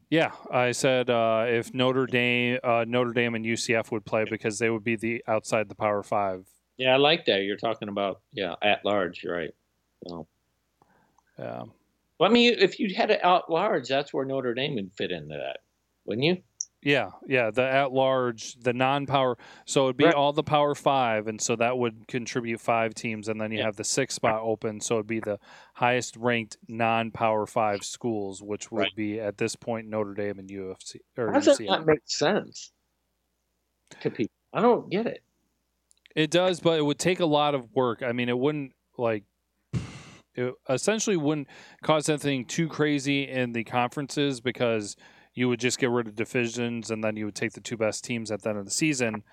Yeah, 0.09 0.31
I 0.49 0.71
said 0.71 1.09
uh, 1.09 1.45
if 1.47 1.73
Notre 1.73 2.05
Dame, 2.07 2.59
uh, 2.63 2.85
Notre 2.87 3.11
Dame 3.13 3.35
and 3.35 3.45
UCF 3.45 3.91
would 3.91 4.05
play 4.05 4.23
because 4.23 4.57
they 4.57 4.69
would 4.69 4.83
be 4.83 4.95
the 4.95 5.23
outside 5.27 5.67
the 5.69 5.75
Power 5.75 6.01
Five. 6.01 6.47
Yeah, 6.77 6.93
I 6.93 6.97
like 6.97 7.25
that. 7.25 7.41
You're 7.43 7.57
talking 7.57 7.89
about 7.89 8.21
yeah 8.31 8.55
at 8.61 8.85
large, 8.85 9.25
right? 9.25 9.53
So, 10.07 10.25
Yeah. 11.39 11.63
well, 12.19 12.29
I 12.29 12.33
mean, 12.33 12.55
if 12.57 12.79
you 12.79 12.93
had 12.95 13.11
it 13.11 13.23
out 13.23 13.49
large, 13.51 13.87
that's 13.87 14.13
where 14.13 14.25
Notre 14.25 14.53
Dame 14.53 14.75
would 14.75 14.91
fit 14.93 15.11
into 15.11 15.35
that, 15.37 15.59
wouldn't 16.05 16.25
you? 16.25 16.37
Yeah, 16.83 17.09
yeah, 17.27 17.49
the 17.49 17.63
at 17.63 17.91
large, 17.91 18.53
the 18.55 18.71
non-power. 18.71 19.37
So 19.65 19.85
it'd 19.85 19.97
be 19.97 20.05
Right. 20.05 20.13
all 20.13 20.31
the 20.31 20.43
Power 20.43 20.75
Five, 20.75 21.27
and 21.27 21.41
so 21.41 21.55
that 21.55 21.77
would 21.77 22.07
contribute 22.07 22.61
five 22.61 22.93
teams, 22.93 23.27
and 23.27 23.41
then 23.41 23.51
you 23.51 23.57
Yeah. 23.59 23.65
have 23.65 23.75
the 23.75 23.83
sixth 23.83 24.15
spot 24.15 24.41
open. 24.43 24.79
So 24.79 24.95
it'd 24.95 25.07
be 25.07 25.19
the 25.19 25.39
highest 25.73 26.15
ranked 26.15 26.57
non-Power 26.67 27.47
Five 27.47 27.83
schools, 27.83 28.43
which 28.43 28.71
would 28.71 28.79
Right. 28.81 28.95
be 28.95 29.19
at 29.19 29.37
this 29.37 29.55
point 29.55 29.87
Notre 29.87 30.13
Dame 30.13 30.37
and 30.39 30.49
UFC 30.49 30.99
or 31.17 31.31
How 31.31 31.39
does 31.39 31.57
that 31.57 31.85
make 31.85 32.01
sense 32.05 32.71
to 33.99 34.11
people? 34.11 34.31
I 34.53 34.61
don't 34.61 34.89
get 34.89 35.07
it. 35.07 35.23
It 36.15 36.29
does, 36.31 36.59
but 36.59 36.77
it 36.79 36.83
would 36.83 36.99
take 36.99 37.19
a 37.19 37.25
lot 37.25 37.53
of 37.55 37.73
work. 37.75 38.01
I 38.03 38.11
mean, 38.11 38.29
it 38.29 38.37
wouldn't 38.37 38.73
like 38.97 39.23
it 40.37 40.53
essentially 40.69 41.17
wouldn't 41.17 41.47
cause 41.83 42.07
anything 42.07 42.45
too 42.45 42.67
crazy 42.67 43.27
in 43.27 43.51
the 43.51 43.63
conferences 43.63 44.39
because 44.39 44.95
you 45.33 45.49
would 45.49 45.59
just 45.59 45.79
get 45.79 45.89
rid 45.89 46.07
of 46.07 46.15
divisions 46.15 46.91
and 46.91 47.03
then 47.03 47.15
you 47.15 47.25
would 47.25 47.35
take 47.35 47.53
the 47.53 47.61
two 47.61 47.77
best 47.77 48.03
teams 48.03 48.31
at 48.31 48.41
the 48.41 48.49
end 48.49 48.59
of 48.59 48.65
the 48.65 48.71
season. 48.71 49.23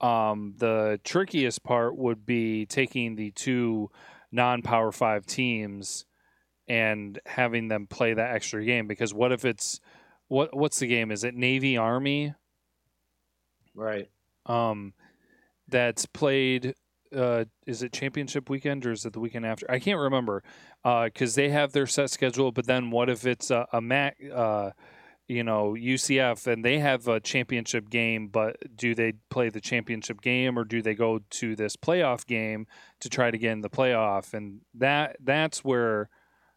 Um, 0.00 0.54
the 0.58 1.00
trickiest 1.04 1.62
part 1.62 1.96
would 1.96 2.26
be 2.26 2.66
taking 2.66 3.16
the 3.16 3.30
two 3.30 3.90
non-power 4.32 4.92
five 4.92 5.26
teams 5.26 6.04
and 6.68 7.18
having 7.26 7.68
them 7.68 7.86
play 7.86 8.14
that 8.14 8.34
extra 8.34 8.64
game 8.64 8.86
because 8.86 9.12
what 9.12 9.32
if 9.32 9.44
it's 9.44 9.80
what 10.28 10.56
what's 10.56 10.78
the 10.78 10.86
game? 10.86 11.10
Is 11.10 11.24
it 11.24 11.34
Navy 11.34 11.76
Army? 11.76 12.34
Right. 13.74 14.08
um, 14.46 14.94
that's 15.68 16.06
played. 16.06 16.74
Uh, 17.14 17.44
is 17.66 17.82
it 17.82 17.92
championship 17.92 18.48
weekend 18.48 18.86
or 18.86 18.92
is 18.92 19.04
it 19.04 19.12
the 19.12 19.20
weekend 19.20 19.46
after? 19.46 19.70
I 19.70 19.78
can't 19.78 19.98
remember 19.98 20.42
because 20.82 21.34
they 21.34 21.48
have 21.50 21.72
their 21.72 21.86
set 21.86 22.10
schedule. 22.10 22.52
But 22.52 22.66
then 22.66 22.90
what 22.90 23.08
if 23.08 23.26
it's 23.26 23.50
a, 23.50 23.66
a 23.72 23.80
MAC, 23.80 24.16
uh, 24.32 24.70
you 25.26 25.44
know, 25.44 25.72
UCF 25.72 26.46
and 26.46 26.64
they 26.64 26.78
have 26.78 27.08
a 27.08 27.20
championship 27.20 27.90
game? 27.90 28.28
But 28.28 28.76
do 28.76 28.94
they 28.94 29.14
play 29.28 29.48
the 29.48 29.60
championship 29.60 30.20
game 30.20 30.58
or 30.58 30.64
do 30.64 30.82
they 30.82 30.94
go 30.94 31.20
to 31.30 31.56
this 31.56 31.76
playoff 31.76 32.26
game 32.26 32.66
to 33.00 33.08
try 33.08 33.30
to 33.30 33.38
get 33.38 33.52
in 33.52 33.60
the 33.60 33.70
playoff? 33.70 34.32
And 34.34 34.60
that 34.74 35.16
that's 35.20 35.64
where 35.64 36.08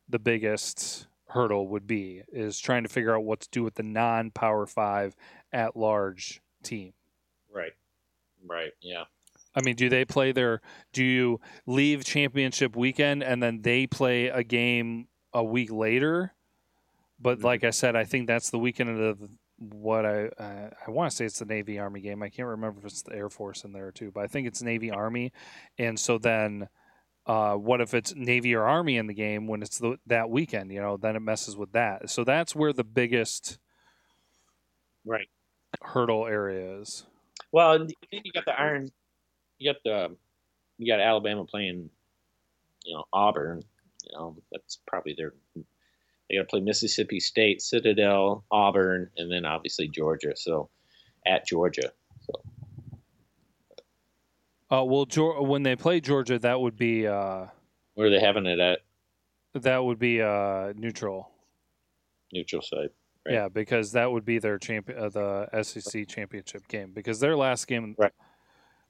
the 0.08 0.20
biggest 0.20 1.08
hurdle 1.30 1.68
would 1.68 1.88
be 1.88 2.22
is 2.32 2.60
trying 2.60 2.84
to 2.84 2.90
figure 2.90 3.16
out 3.16 3.24
what 3.24 3.40
to 3.42 3.50
do 3.52 3.64
with 3.64 3.76
the 3.76 3.84
non-power 3.84 4.68
5 4.68 5.16
at 5.52 5.76
large 5.76 6.42
team. 6.64 6.94
Right. 7.52 7.74
Right. 8.46 8.72
Yeah. 8.82 9.06
I 9.56 9.62
mean, 9.62 9.76
do 9.76 9.90
they 9.90 10.06
play 10.06 10.32
their 10.32 10.62
do 10.94 11.04
you 11.04 11.40
leave 11.66 12.04
championship 12.04 12.76
weekend 12.76 13.24
and 13.24 13.42
then 13.42 13.62
they 13.62 13.88
play 13.88 14.28
a 14.28 14.44
game 14.44 15.08
a 15.34 15.44
week 15.44 15.72
later? 15.72 16.34
But 17.20 17.40
Mhm. 17.40 17.44
like 17.44 17.64
I 17.64 17.70
said, 17.70 17.96
I 17.96 18.04
think 18.04 18.28
that's 18.28 18.50
the 18.50 18.60
weekend 18.60 18.90
of 19.00 19.20
the, 19.20 19.30
what 19.60 20.06
I 20.06 20.26
uh, 20.28 20.70
I 20.88 20.92
want 20.92 21.12
to 21.12 21.16
say 21.16 21.26
it's 21.26 21.40
the 21.40 21.46
Navy 21.46 21.80
Army 21.80 22.02
game. 22.02 22.24
I 22.24 22.30
can't 22.30 22.48
remember 22.48 22.80
if 22.80 22.86
it's 22.86 23.04
the 23.04 23.14
Air 23.16 23.30
Force 23.30 23.64
in 23.64 23.72
there 23.74 23.92
too, 23.92 24.12
but 24.12 24.24
I 24.24 24.28
think 24.28 24.48
it's 24.48 24.62
Navy 24.62 24.92
Army. 24.92 25.32
And 25.78 26.00
so 26.00 26.18
then 26.18 26.68
uh, 27.26 27.56
what 27.56 27.80
if 27.80 27.94
it's 27.94 28.14
Navy 28.16 28.54
or 28.56 28.64
Army 28.64 28.98
in 28.98 29.08
the 29.08 29.14
game 29.14 29.48
when 29.48 29.62
it's 29.62 29.78
the, 29.80 29.98
that 30.08 30.30
weekend? 30.30 30.72
You 30.74 30.82
know, 30.82 30.98
then 30.98 31.16
it 31.16 31.22
messes 31.22 31.56
with 31.56 31.72
that. 31.74 32.10
So 32.10 32.24
that's 32.26 32.56
where 32.56 32.74
the 32.74 32.84
biggest 32.84 33.60
Right. 35.06 35.28
hurdle 35.82 36.26
area 36.28 36.80
is. 36.82 37.06
Well, 37.52 37.74
and 37.74 37.94
then 38.12 38.22
you 38.26 38.32
got 38.34 38.46
the 38.46 38.60
Iron. 38.60 38.90
You 39.64 39.72
got 39.74 39.84
the. 39.84 40.16
You 40.78 40.92
got 40.92 41.00
Alabama 41.00 41.46
playing. 41.46 41.90
You 42.84 42.96
know 42.96 43.06
Auburn. 43.14 43.62
You 44.04 44.18
know 44.18 44.36
that's 44.52 44.80
probably 44.86 45.16
their. 45.18 45.34
They 45.56 46.36
got 46.36 46.42
to 46.42 46.48
play 46.48 46.60
Mississippi 46.60 47.22
State, 47.22 47.62
Citadel, 47.62 48.44
Auburn, 48.52 49.10
and 49.18 49.32
then 49.32 49.46
obviously 49.46 49.88
Georgia. 49.88 50.34
So, 50.36 50.70
at 51.26 51.46
Georgia. 51.48 51.92
So 52.22 52.34
Uh, 54.70 54.84
well, 54.84 55.06
when 55.46 55.64
they 55.64 55.78
play 55.78 56.02
Georgia, 56.02 56.38
that 56.40 56.60
would 56.60 56.76
be. 56.76 57.08
Uh, 57.08 57.46
where 57.94 58.08
are 58.08 58.10
they 58.10 58.20
having 58.20 58.46
it 58.46 58.60
at? 58.60 58.80
That 59.54 59.86
would 59.86 60.00
be 60.00 60.22
uh, 60.22 60.74
neutral. 60.76 61.30
Neutral 62.34 62.62
site. 62.62 62.90
Right. 63.26 63.36
Yeah, 63.36 63.48
because 63.48 63.94
that 63.94 64.12
would 64.12 64.26
be 64.26 64.40
their 64.40 64.58
champion, 64.58 65.00
uh, 65.00 65.08
the 65.08 65.64
SEC 65.64 66.06
championship 66.10 66.68
game. 66.68 66.92
Because 66.92 67.22
their 67.22 67.38
last 67.38 67.68
game. 67.68 67.96
Right. 67.98 68.12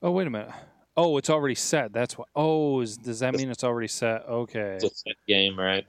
Oh 0.03 0.11
wait 0.11 0.27
a 0.27 0.29
minute. 0.29 0.51
Oh, 0.95 1.17
it's 1.17 1.29
already 1.29 1.55
set. 1.55 1.93
That's 1.93 2.17
what. 2.17 2.27
Oh, 2.35 2.81
is, 2.81 2.97
does 2.97 3.19
that 3.21 3.33
mean 3.33 3.49
it's 3.49 3.63
already 3.63 3.87
set? 3.87 4.27
Okay. 4.27 4.75
It's 4.75 4.83
a 4.83 4.89
set 4.89 5.15
game, 5.27 5.57
right? 5.57 5.87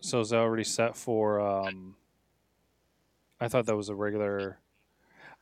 So 0.00 0.20
it's 0.20 0.32
already 0.32 0.64
set 0.64 0.94
for. 0.94 1.40
Um, 1.40 1.96
I 3.40 3.48
thought 3.48 3.66
that 3.66 3.76
was 3.76 3.88
a 3.88 3.94
regular. 3.94 4.58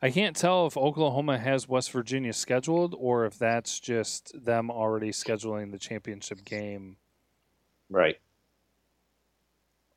I 0.01 0.09
can't 0.09 0.35
tell 0.35 0.65
if 0.67 0.75
Oklahoma 0.75 1.37
has 1.37 1.67
West 1.69 1.91
Virginia 1.91 2.33
scheduled 2.33 2.95
or 2.97 3.25
if 3.25 3.37
that's 3.37 3.79
just 3.79 4.33
them 4.43 4.71
already 4.71 5.11
scheduling 5.11 5.71
the 5.71 5.77
championship 5.77 6.43
game. 6.43 6.97
Right. 7.89 8.17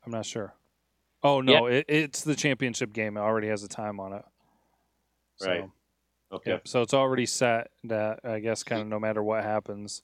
I'm 0.05 0.11
not 0.11 0.25
sure. 0.25 0.53
Oh 1.23 1.41
no, 1.41 1.65
it, 1.65 1.85
it's 1.89 2.23
the 2.23 2.35
championship 2.35 2.93
game. 2.93 3.17
It 3.17 3.21
already 3.21 3.47
has 3.47 3.63
a 3.63 3.67
time 3.67 3.99
on 3.99 4.13
it. 4.13 4.23
So, 5.37 5.49
Right. 5.49 5.69
Okay. 6.31 6.51
Yep. 6.51 6.67
So 6.67 6.81
it's 6.81 6.93
already 6.93 7.25
set. 7.25 7.71
That 7.85 8.19
I 8.23 8.39
guess 8.39 8.63
kind 8.63 8.81
of 8.81 8.87
no 8.87 8.99
matter 8.99 9.23
what 9.23 9.43
happens, 9.43 10.01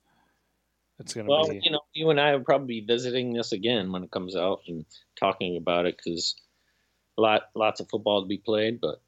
it's 1.00 1.14
gonna 1.14 1.30
Well, 1.30 1.48
be. 1.48 1.56
Well, 1.56 1.62
you 1.64 1.72
know, 1.72 1.82
you 1.94 2.10
and 2.10 2.20
I 2.20 2.36
will 2.36 2.44
probably 2.44 2.82
be 2.82 2.86
visiting 2.86 3.34
this 3.34 3.52
again 3.52 3.92
when 3.92 4.04
it 4.04 4.12
comes 4.12 4.36
out 4.36 4.62
and 4.68 4.86
talking 5.20 5.58
about 5.58 5.86
it 5.86 5.98
because 5.98 6.36
a 7.18 7.22
lot, 7.22 7.50
lots 7.56 7.80
of 7.80 7.90
football 7.90 8.22
to 8.22 8.28
be 8.28 8.38
played, 8.38 8.80
but 8.80 9.02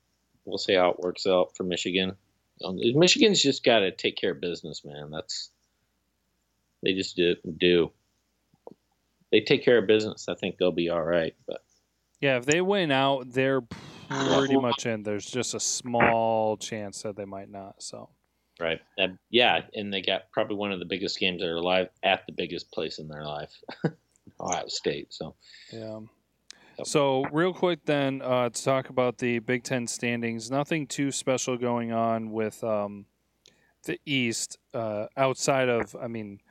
we'll 0.44 0.58
see 0.58 0.74
how 0.74 0.90
it 0.90 1.00
works 1.00 1.26
out 1.26 1.56
for 1.56 1.64
Michigan. 1.64 2.16
Um, 2.64 2.80
Michigan's 2.96 3.42
just 3.42 3.64
got 3.64 3.80
to 3.80 3.92
take 3.92 4.16
care 4.16 4.32
of 4.32 4.42
business, 4.42 4.84
man. 4.86 5.10
That's 5.12 5.50
they 6.84 6.94
just 6.94 7.16
do. 7.16 7.36
do. 7.58 7.92
They 9.32 9.42
take 9.42 9.66
care 9.66 9.78
of 9.78 9.88
business. 9.88 10.30
I 10.30 10.36
think 10.36 10.58
they'll 10.58 10.72
be 10.72 10.90
all 10.90 11.02
right. 11.02 11.36
But 11.48 11.64
Yeah, 12.22 12.38
if 12.38 12.46
they 12.46 12.62
win 12.62 12.92
out, 12.92 13.32
they're 13.32 13.64
pretty 14.10 14.58
much 14.58 14.86
in. 14.86 15.04
There's 15.04 15.26
just 15.26 15.54
a 15.54 15.60
small 15.60 16.58
chance 16.58 17.02
that 17.04 17.16
they 17.16 17.26
might 17.26 17.50
not. 17.50 17.82
So 17.82 18.10
right, 18.60 18.80
and 18.98 19.18
yeah, 19.30 19.62
and 19.74 19.94
they 19.94 20.02
got 20.02 20.32
probably 20.32 20.56
one 20.56 20.72
of 20.72 20.80
the 20.80 20.86
biggest 20.86 21.20
games 21.20 21.42
of 21.42 21.48
their 21.48 21.62
life 21.62 21.90
at 22.04 22.26
the 22.28 22.34
biggest 22.34 22.72
place 22.72 23.00
in 23.00 23.08
their 23.08 23.24
life, 23.24 23.52
Ohio 24.40 24.68
State. 24.68 25.14
So 25.14 25.36
yeah. 25.72 26.00
So 26.84 27.26
real 27.32 27.54
quick 27.54 27.86
then 27.86 28.22
uh, 28.22 28.50
to 28.50 28.64
talk 28.64 28.90
about 28.90 29.18
the 29.18 29.40
Big 29.40 29.64
Ten 29.64 29.88
standings. 29.88 30.52
Nothing 30.52 30.88
too 30.88 31.12
special 31.12 31.58
going 31.58 31.94
on 31.94 32.32
with 32.32 32.62
um, 32.64 33.06
the 33.86 34.00
East 34.06 34.58
uh, 34.74 35.08
outside 35.16 35.70
of 35.70 35.96
I 35.96 36.08
mean, 36.08 36.42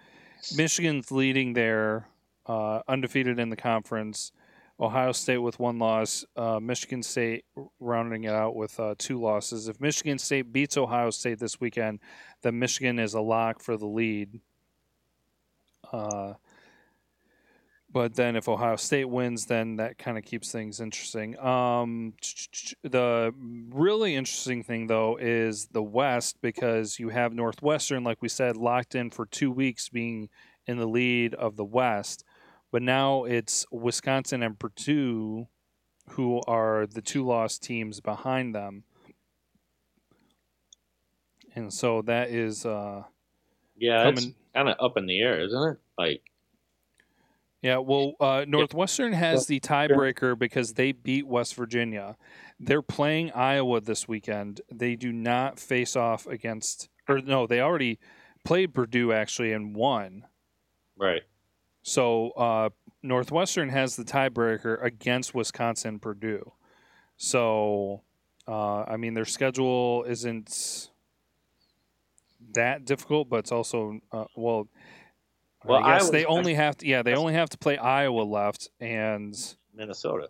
Michigan's 0.56 1.10
leading 1.10 1.52
there, 1.52 2.08
uh, 2.46 2.80
undefeated 2.88 3.38
in 3.38 3.50
the 3.50 3.56
conference. 3.56 4.32
Ohio 4.80 5.12
State 5.12 5.38
with 5.38 5.58
one 5.58 5.78
loss. 5.78 6.24
Uh, 6.36 6.58
Michigan 6.60 7.02
State 7.02 7.44
rounding 7.78 8.24
it 8.24 8.32
out 8.32 8.56
with 8.56 8.78
uh, 8.80 8.94
two 8.98 9.20
losses. 9.20 9.68
If 9.68 9.80
Michigan 9.80 10.18
State 10.18 10.52
beats 10.52 10.76
Ohio 10.76 11.10
State 11.10 11.38
this 11.38 11.60
weekend, 11.60 12.00
then 12.42 12.58
Michigan 12.58 12.98
is 12.98 13.14
a 13.14 13.20
lock 13.20 13.60
for 13.60 13.76
the 13.76 13.86
lead. 13.86 14.40
Uh, 15.92 16.34
but 17.94 18.16
then 18.16 18.34
if 18.34 18.48
Ohio 18.48 18.74
State 18.74 19.04
wins, 19.04 19.46
then 19.46 19.76
that 19.76 19.98
kind 19.98 20.18
of 20.18 20.24
keeps 20.24 20.50
things 20.50 20.80
interesting. 20.80 21.38
Um, 21.38 22.14
the 22.82 23.32
really 23.72 24.16
interesting 24.16 24.64
thing, 24.64 24.88
though, 24.88 25.16
is 25.16 25.66
the 25.66 25.82
West 25.82 26.38
because 26.42 26.98
you 26.98 27.10
have 27.10 27.32
Northwestern, 27.32 28.02
like 28.02 28.20
we 28.20 28.28
said, 28.28 28.56
locked 28.56 28.96
in 28.96 29.10
for 29.10 29.26
two 29.26 29.52
weeks 29.52 29.88
being 29.88 30.28
in 30.66 30.78
the 30.78 30.88
lead 30.88 31.34
of 31.36 31.54
the 31.54 31.64
West. 31.64 32.24
But 32.74 32.82
now 32.82 33.22
it's 33.22 33.64
Wisconsin 33.70 34.42
and 34.42 34.58
Purdue 34.58 35.46
who 36.08 36.42
are 36.48 36.88
the 36.88 37.02
two 37.02 37.24
lost 37.24 37.62
teams 37.62 38.00
behind 38.00 38.52
them. 38.52 38.82
And 41.54 41.72
so 41.72 42.02
that 42.02 42.30
is 42.30 42.66
uh, 42.66 43.04
yeah, 43.76 44.08
it's 44.08 44.26
kind 44.52 44.68
of 44.68 44.74
up 44.80 44.96
in 44.96 45.06
the 45.06 45.20
air, 45.20 45.40
isn't 45.42 45.62
it? 45.70 45.78
Like 45.96 46.22
Yeah, 47.62 47.78
well, 47.78 48.14
uh, 48.18 48.44
Northwestern 48.48 49.12
has 49.12 49.46
the 49.46 49.60
tiebreaker 49.60 50.36
because 50.36 50.72
they 50.72 50.90
beat 50.90 51.28
West 51.28 51.54
Virginia. 51.54 52.16
They're 52.58 52.82
playing 52.82 53.30
Iowa 53.30 53.82
this 53.82 54.08
weekend. 54.08 54.62
They 54.68 54.96
do 54.96 55.12
not 55.12 55.60
face 55.60 55.94
off 55.94 56.26
against, 56.26 56.88
or 57.08 57.20
no, 57.20 57.46
they 57.46 57.60
already 57.60 58.00
played 58.42 58.74
Purdue 58.74 59.12
actually 59.12 59.52
and 59.52 59.76
won. 59.76 60.24
right. 60.98 61.22
So 61.86 62.30
uh, 62.30 62.70
Northwestern 63.02 63.68
has 63.68 63.94
the 63.94 64.04
tiebreaker 64.04 64.82
against 64.82 65.34
Wisconsin 65.34 65.98
Purdue. 65.98 66.50
So, 67.18 68.00
uh, 68.48 68.84
I 68.84 68.96
mean, 68.96 69.12
their 69.12 69.26
schedule 69.26 70.04
isn't 70.08 70.88
that 72.54 72.86
difficult, 72.86 73.28
but 73.28 73.36
it's 73.40 73.52
also 73.52 74.00
uh, 74.10 74.24
well. 74.34 74.66
Well, 75.64 75.82
I 75.82 75.92
guess 75.92 76.02
Iowa's- 76.02 76.10
they 76.10 76.24
only 76.24 76.54
have 76.54 76.76
to. 76.78 76.86
Yeah, 76.86 77.02
they 77.02 77.14
only 77.14 77.34
have 77.34 77.50
to 77.50 77.58
play 77.58 77.76
Iowa 77.78 78.22
left, 78.22 78.68
and 78.80 79.34
Minnesota. 79.74 80.28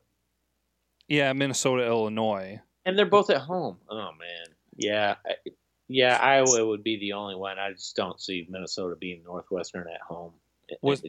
yeah, 1.09 1.33
Minnesota, 1.33 1.87
Illinois. 1.87 2.61
And 2.87 2.99
they're 2.99 3.07
both 3.07 3.31
at 3.31 3.41
home. 3.41 3.79
Oh 3.89 4.11
man, 4.19 4.55
yeah, 4.77 5.15
I- 5.25 5.51
yeah. 5.89 6.19
Iowa 6.21 6.67
would 6.67 6.83
be 6.85 6.99
the 6.99 7.13
only 7.15 7.35
one. 7.37 7.59
I 7.59 7.73
just 7.73 7.95
don't 7.97 8.21
see 8.21 8.47
Minnesota 8.51 8.97
being 9.01 9.23
Northwestern 9.25 9.87
at 9.93 10.01
home. 10.01 10.33
It- 10.69 10.79
Was- 10.83 11.03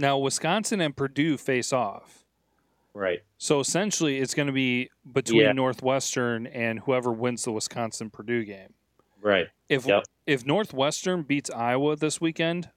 Now, 0.00 0.16
Wisconsin 0.16 0.80
and 0.80 0.96
Purdue 0.96 1.36
face 1.36 1.74
off. 1.74 2.24
right, 2.94 3.20
So 3.38 3.60
essentially, 3.60 4.18
it's 4.18 4.32
going 4.34 4.46
to 4.46 4.52
be 4.52 4.88
between 5.12 5.42
Yeah. 5.42 5.52
Northwestern 5.52 6.46
and 6.48 6.80
whoever 6.80 7.12
wins 7.12 7.44
the 7.44 7.52
Wisconsin 7.52 8.08
Purdue 8.10 8.44
game. 8.44 8.72
right. 9.20 9.48
If 9.68 9.86
Yep. 9.86 10.04
if 10.26 10.44
Northwestern 10.46 11.22
beats 11.22 11.50
Iowa 11.50 11.94
this 11.96 12.20
weekend, 12.20 12.70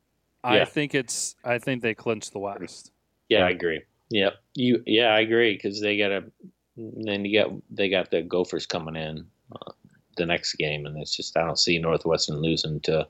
I 0.43 0.65
think 0.65 0.93
it's 0.93 1.35
I 1.45 1.57
think 1.57 1.81
they 1.81 1.95
clinch 1.95 2.29
the 2.31 2.39
West. 2.39 2.91
Yeah, 3.29 3.45
I 3.45 3.49
agree. 3.51 3.81
Yep. 4.09 4.33
You. 4.55 4.83
Yeah, 4.85 5.15
I 5.15 5.21
agree 5.21 5.53
because 5.53 5.79
they 5.81 5.97
got 5.97 6.09
to. 6.09 6.31
Then 6.77 7.23
you 7.25 7.41
got 7.41 7.51
they 7.71 7.87
got 7.89 8.11
the 8.11 8.21
Gophers 8.21 8.65
coming 8.67 8.95
in 8.97 9.25
uh, 9.53 9.71
the 10.17 10.25
next 10.25 10.53
game, 10.55 10.85
and 10.85 10.97
it's 11.01 11.15
just 11.15 11.35
I 11.37 11.45
don't 11.45 11.57
see 11.57 11.79
Northwestern 11.79 12.35
losing 12.41 12.79
to 12.81 13.07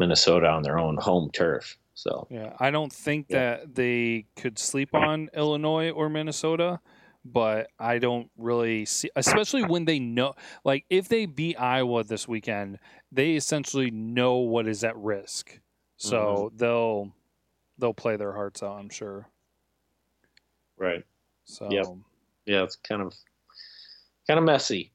Minnesota 0.00 0.48
on 0.48 0.62
their 0.64 0.78
own 0.78 0.96
home 0.98 1.30
turf. 1.32 1.78
So 1.98 2.28
Yeah, 2.30 2.54
I 2.60 2.70
don't 2.70 2.92
think 2.92 3.26
Yeah. 3.28 3.56
that 3.56 3.74
they 3.74 4.26
could 4.36 4.58
sleep 4.58 4.94
on 4.94 5.30
Illinois 5.34 5.90
or 5.90 6.08
Minnesota, 6.08 6.80
but 7.24 7.70
I 7.78 7.98
don't 7.98 8.30
really 8.36 8.84
see, 8.84 9.10
especially 9.16 9.64
when 9.64 9.84
they 9.84 9.98
know, 9.98 10.34
like 10.64 10.84
if 10.90 11.08
they 11.08 11.26
beat 11.26 11.56
Iowa 11.60 12.04
this 12.04 12.28
weekend, 12.28 12.78
they 13.10 13.34
essentially 13.34 13.90
know 13.90 14.36
what 14.36 14.68
is 14.68 14.84
at 14.84 14.96
risk, 14.96 15.60
so 15.96 16.52
they'll 16.54 17.12
they'll 17.78 17.94
play 17.94 18.16
their 18.16 18.32
hearts 18.32 18.62
out. 18.62 18.78
I'm 18.78 18.90
sure. 18.90 19.28
right. 20.76 21.04
So 21.44 21.68
Yep. 21.70 21.86
Yeah, 22.46 22.62
it's 22.62 22.76
kind 22.76 23.02
of 23.02 23.14
kind 24.26 24.38
of 24.38 24.44
messy. 24.44 24.92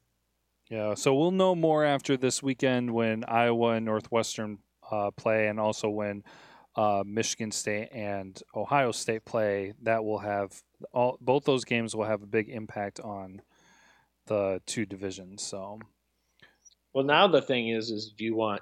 yeah, 0.70 0.94
so 0.94 1.14
we'll 1.14 1.32
know 1.32 1.56
more 1.56 1.84
after 1.84 2.18
this 2.18 2.42
weekend 2.42 2.92
when 2.94 3.24
Iowa 3.26 3.72
and 3.74 3.86
Northwestern 3.86 4.60
uh, 4.90 5.12
play, 5.12 5.48
and 5.48 5.60
also 5.60 5.90
when 5.90 6.24
uh, 6.76 7.04
Michigan 7.06 7.52
State 7.52 7.90
and 7.92 8.42
Ohio 8.56 8.92
State 8.92 9.26
play, 9.26 9.74
that 9.84 10.04
will 10.04 10.20
have 10.20 10.62
all 10.92 11.18
both 11.22 11.46
those 11.46 11.66
games 11.66 11.96
will 11.96 12.06
have 12.06 12.24
a 12.24 12.28
big 12.28 12.50
impact 12.50 13.00
on 13.00 13.42
the 14.28 14.62
two 14.66 14.86
divisions. 14.86 15.44
So, 15.44 15.80
well, 16.94 17.06
now 17.06 17.28
the 17.28 17.42
thing 17.42 17.70
is, 17.70 17.90
is 17.92 18.14
do 18.18 18.24
you 18.24 18.36
want 18.36 18.62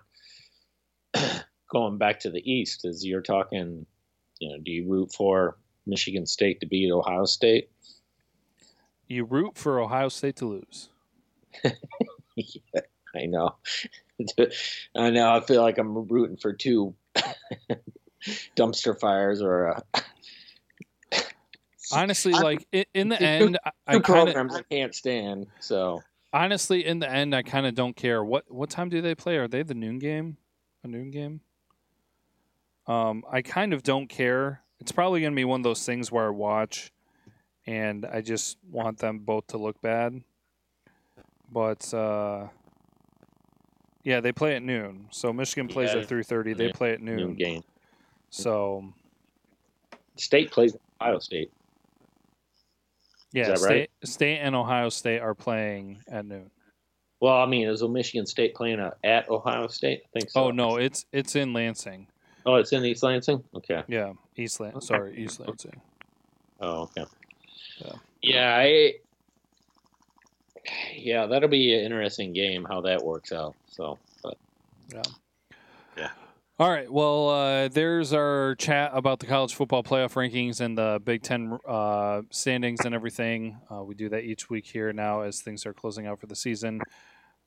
going 1.71 1.97
back 1.97 2.19
to 2.21 2.30
the 2.30 2.52
East? 2.52 2.86
Is 2.86 3.06
you're 3.06 3.21
talking, 3.21 3.86
you 4.39 4.50
know, 4.50 4.58
do 4.63 4.71
you 4.71 4.89
root 4.89 5.13
for 5.13 5.58
Michigan 5.86 6.26
State 6.26 6.60
to 6.62 6.65
beat 6.65 6.91
Ohio 6.91 7.26
State? 7.26 7.69
You 9.08 9.26
root 9.26 9.58
for 9.58 9.80
Ohio 9.80 10.10
State 10.10 10.38
to 10.38 10.45
lose. 10.45 10.89
yeah, 12.36 12.82
I 13.15 13.26
know. 13.26 13.56
I 14.95 15.10
know. 15.10 15.34
I 15.34 15.41
feel 15.41 15.62
like 15.62 15.78
I'm 15.78 16.08
rooting 16.08 16.38
for 16.38 16.54
two 16.54 16.95
dumpster 18.56 18.98
fires 19.00 19.42
or 19.42 19.66
a 19.66 19.84
honestly 21.92 22.34
like 22.34 22.66
in, 22.94 23.10
the 23.10 23.22
end 23.22 23.58
i, 23.66 23.72
I 23.88 24.00
programs 24.00 24.54
kinda, 24.54 24.66
i 24.70 24.76
can't 24.76 24.96
stand 24.96 25.48
so. 25.60 26.02
Honestly 26.34 26.86
in 26.86 27.00
the 27.00 27.10
end 27.10 27.36
i 27.36 27.42
kind 27.42 27.66
of 27.66 27.76
don't 27.76 27.96
care. 27.96 28.24
What 28.24 28.50
what 28.50 28.70
time 28.70 28.90
do 28.90 29.02
they 29.02 29.16
play? 29.16 29.38
Are 29.38 29.48
they 29.48 29.64
the 29.64 29.74
noon 29.74 30.00
game? 30.00 30.38
A 30.84 30.88
noon 30.88 31.12
game? 31.12 31.42
Um 32.88 33.24
i 33.30 33.42
kind 33.42 33.74
of 33.74 33.84
don't 33.84 34.08
care. 34.08 34.62
It's 34.80 34.92
probably 34.92 35.22
going 35.22 35.34
to 35.34 35.36
be 35.36 35.46
one 35.46 35.60
of 35.60 35.64
those 35.64 35.86
things 35.86 36.12
where 36.12 36.28
i 36.28 36.30
watch 36.30 36.92
and 37.68 38.06
i 38.06 38.22
just 38.22 38.58
want 38.70 38.98
them 38.98 39.20
both 39.20 39.48
to 39.48 39.58
look 39.58 39.82
bad. 39.82 40.22
But 41.52 41.94
uh 41.94 42.48
yeah 44.04 44.22
they 44.22 44.32
play 44.32 44.56
at 44.56 44.64
noon. 44.64 45.08
So 45.12 45.34
michigan 45.34 45.68
plays 45.68 45.94
yeah. 45.94 46.02
at 46.02 46.08
3.30 46.08 46.56
they 46.56 46.68
yeah. 46.68 46.72
play 46.74 46.94
at 46.94 47.02
noon, 47.02 47.18
noon. 47.18 47.36
game 47.36 47.64
so 48.32 48.84
state 50.15 50.52
plays 50.52 50.76
ohio 51.00 51.20
state 51.20 51.52
yeah, 53.34 53.56
State, 53.56 53.70
right? 53.70 53.91
State 54.04 54.39
and 54.39 54.56
Ohio 54.56 54.89
State 54.89 55.20
are 55.20 55.34
playing 55.34 56.04
at 56.10 56.26
noon. 56.26 56.52
Well, 57.22 57.36
I 57.36 57.46
mean, 57.46 57.67
is 57.67 57.84
Michigan 57.84 58.26
State 58.26 58.56
playing 58.56 58.80
at 59.04 59.30
Ohio 59.30 59.67
State? 59.67 60.04
I 60.06 60.20
think 60.20 60.32
so. 60.32 60.46
Oh 60.46 60.52
no, 60.52 60.78
it's 60.78 61.06
it's 61.12 61.36
in 61.36 61.54
Lansing. 61.54 62.08
Oh, 62.46 62.56
it's 62.56 62.74
in 62.74 62.84
East 62.84 63.04
Lansing. 63.04 63.44
Okay. 63.56 63.84
Yeah, 63.88 64.13
East 64.36 64.60
Lansing. 64.60 64.82
Sorry, 64.82 65.15
East 65.17 65.39
Lansing. 65.39 65.80
Oh, 66.60 66.84
okay. 66.84 67.06
Yeah. 67.80 67.94
Yeah, 68.22 68.56
I. 68.58 68.94
Yeah, 70.94 71.26
that'll 71.26 71.50
be 71.50 71.74
an 71.74 71.86
interesting 71.86 72.34
game 72.34 72.65
how 72.65 72.82
that 72.82 73.04
works 73.04 73.32
out. 73.32 73.56
So, 73.67 73.98
but. 74.22 74.38
Yeah. 74.94 75.02
Yeah. 75.98 76.10
All 76.62 76.69
right. 76.69 76.93
Well, 76.93 77.30
uh, 77.30 77.67
there's 77.69 78.13
our 78.13 78.54
chat 78.54 78.91
about 78.93 79.19
the 79.19 79.26
college 79.26 79.56
football 79.56 79.82
playoff 79.82 80.13
rankings 80.13 80.62
and 80.62 80.78
the 80.78 81.02
Big 81.04 81.24
Ten 81.24 81.58
uh, 81.67 82.21
standings 82.30 82.82
and 82.86 82.93
everything. 82.93 83.58
Uh, 83.71 83.84
we 83.84 83.95
do 83.95 84.10
that 84.10 84.26
each 84.26 84.47
week 84.47 84.67
here 84.67 84.93
now 84.93 85.21
as 85.21 85.41
things 85.41 85.65
are 85.65 85.74
closing 85.74 86.06
out 86.06 86.19
for 86.19 86.28
the 86.28 86.36
season. 86.36 86.80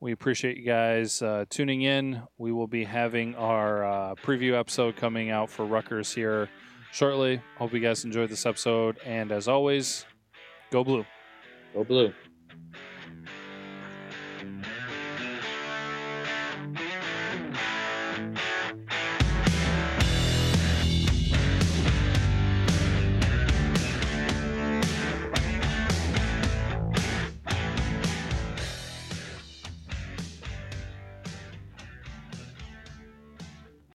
We 0.00 0.10
appreciate 0.10 0.56
you 0.56 0.64
guys 0.64 1.22
uh, 1.22 1.44
tuning 1.48 1.82
in. 1.82 2.24
We 2.38 2.50
will 2.50 2.66
be 2.66 2.82
having 2.82 3.36
our 3.36 3.84
uh, 3.84 4.14
preview 4.16 4.58
episode 4.58 4.96
coming 4.96 5.30
out 5.30 5.48
for 5.48 5.64
Rutgers 5.64 6.12
here 6.12 6.50
shortly. 6.90 7.40
Hope 7.56 7.72
you 7.72 7.78
guys 7.78 8.04
enjoyed 8.04 8.30
this 8.30 8.44
episode. 8.44 8.98
And 9.06 9.30
as 9.30 9.46
always, 9.46 10.06
go 10.72 10.82
blue. 10.82 11.06
Go 11.72 11.84
blue. 11.84 12.12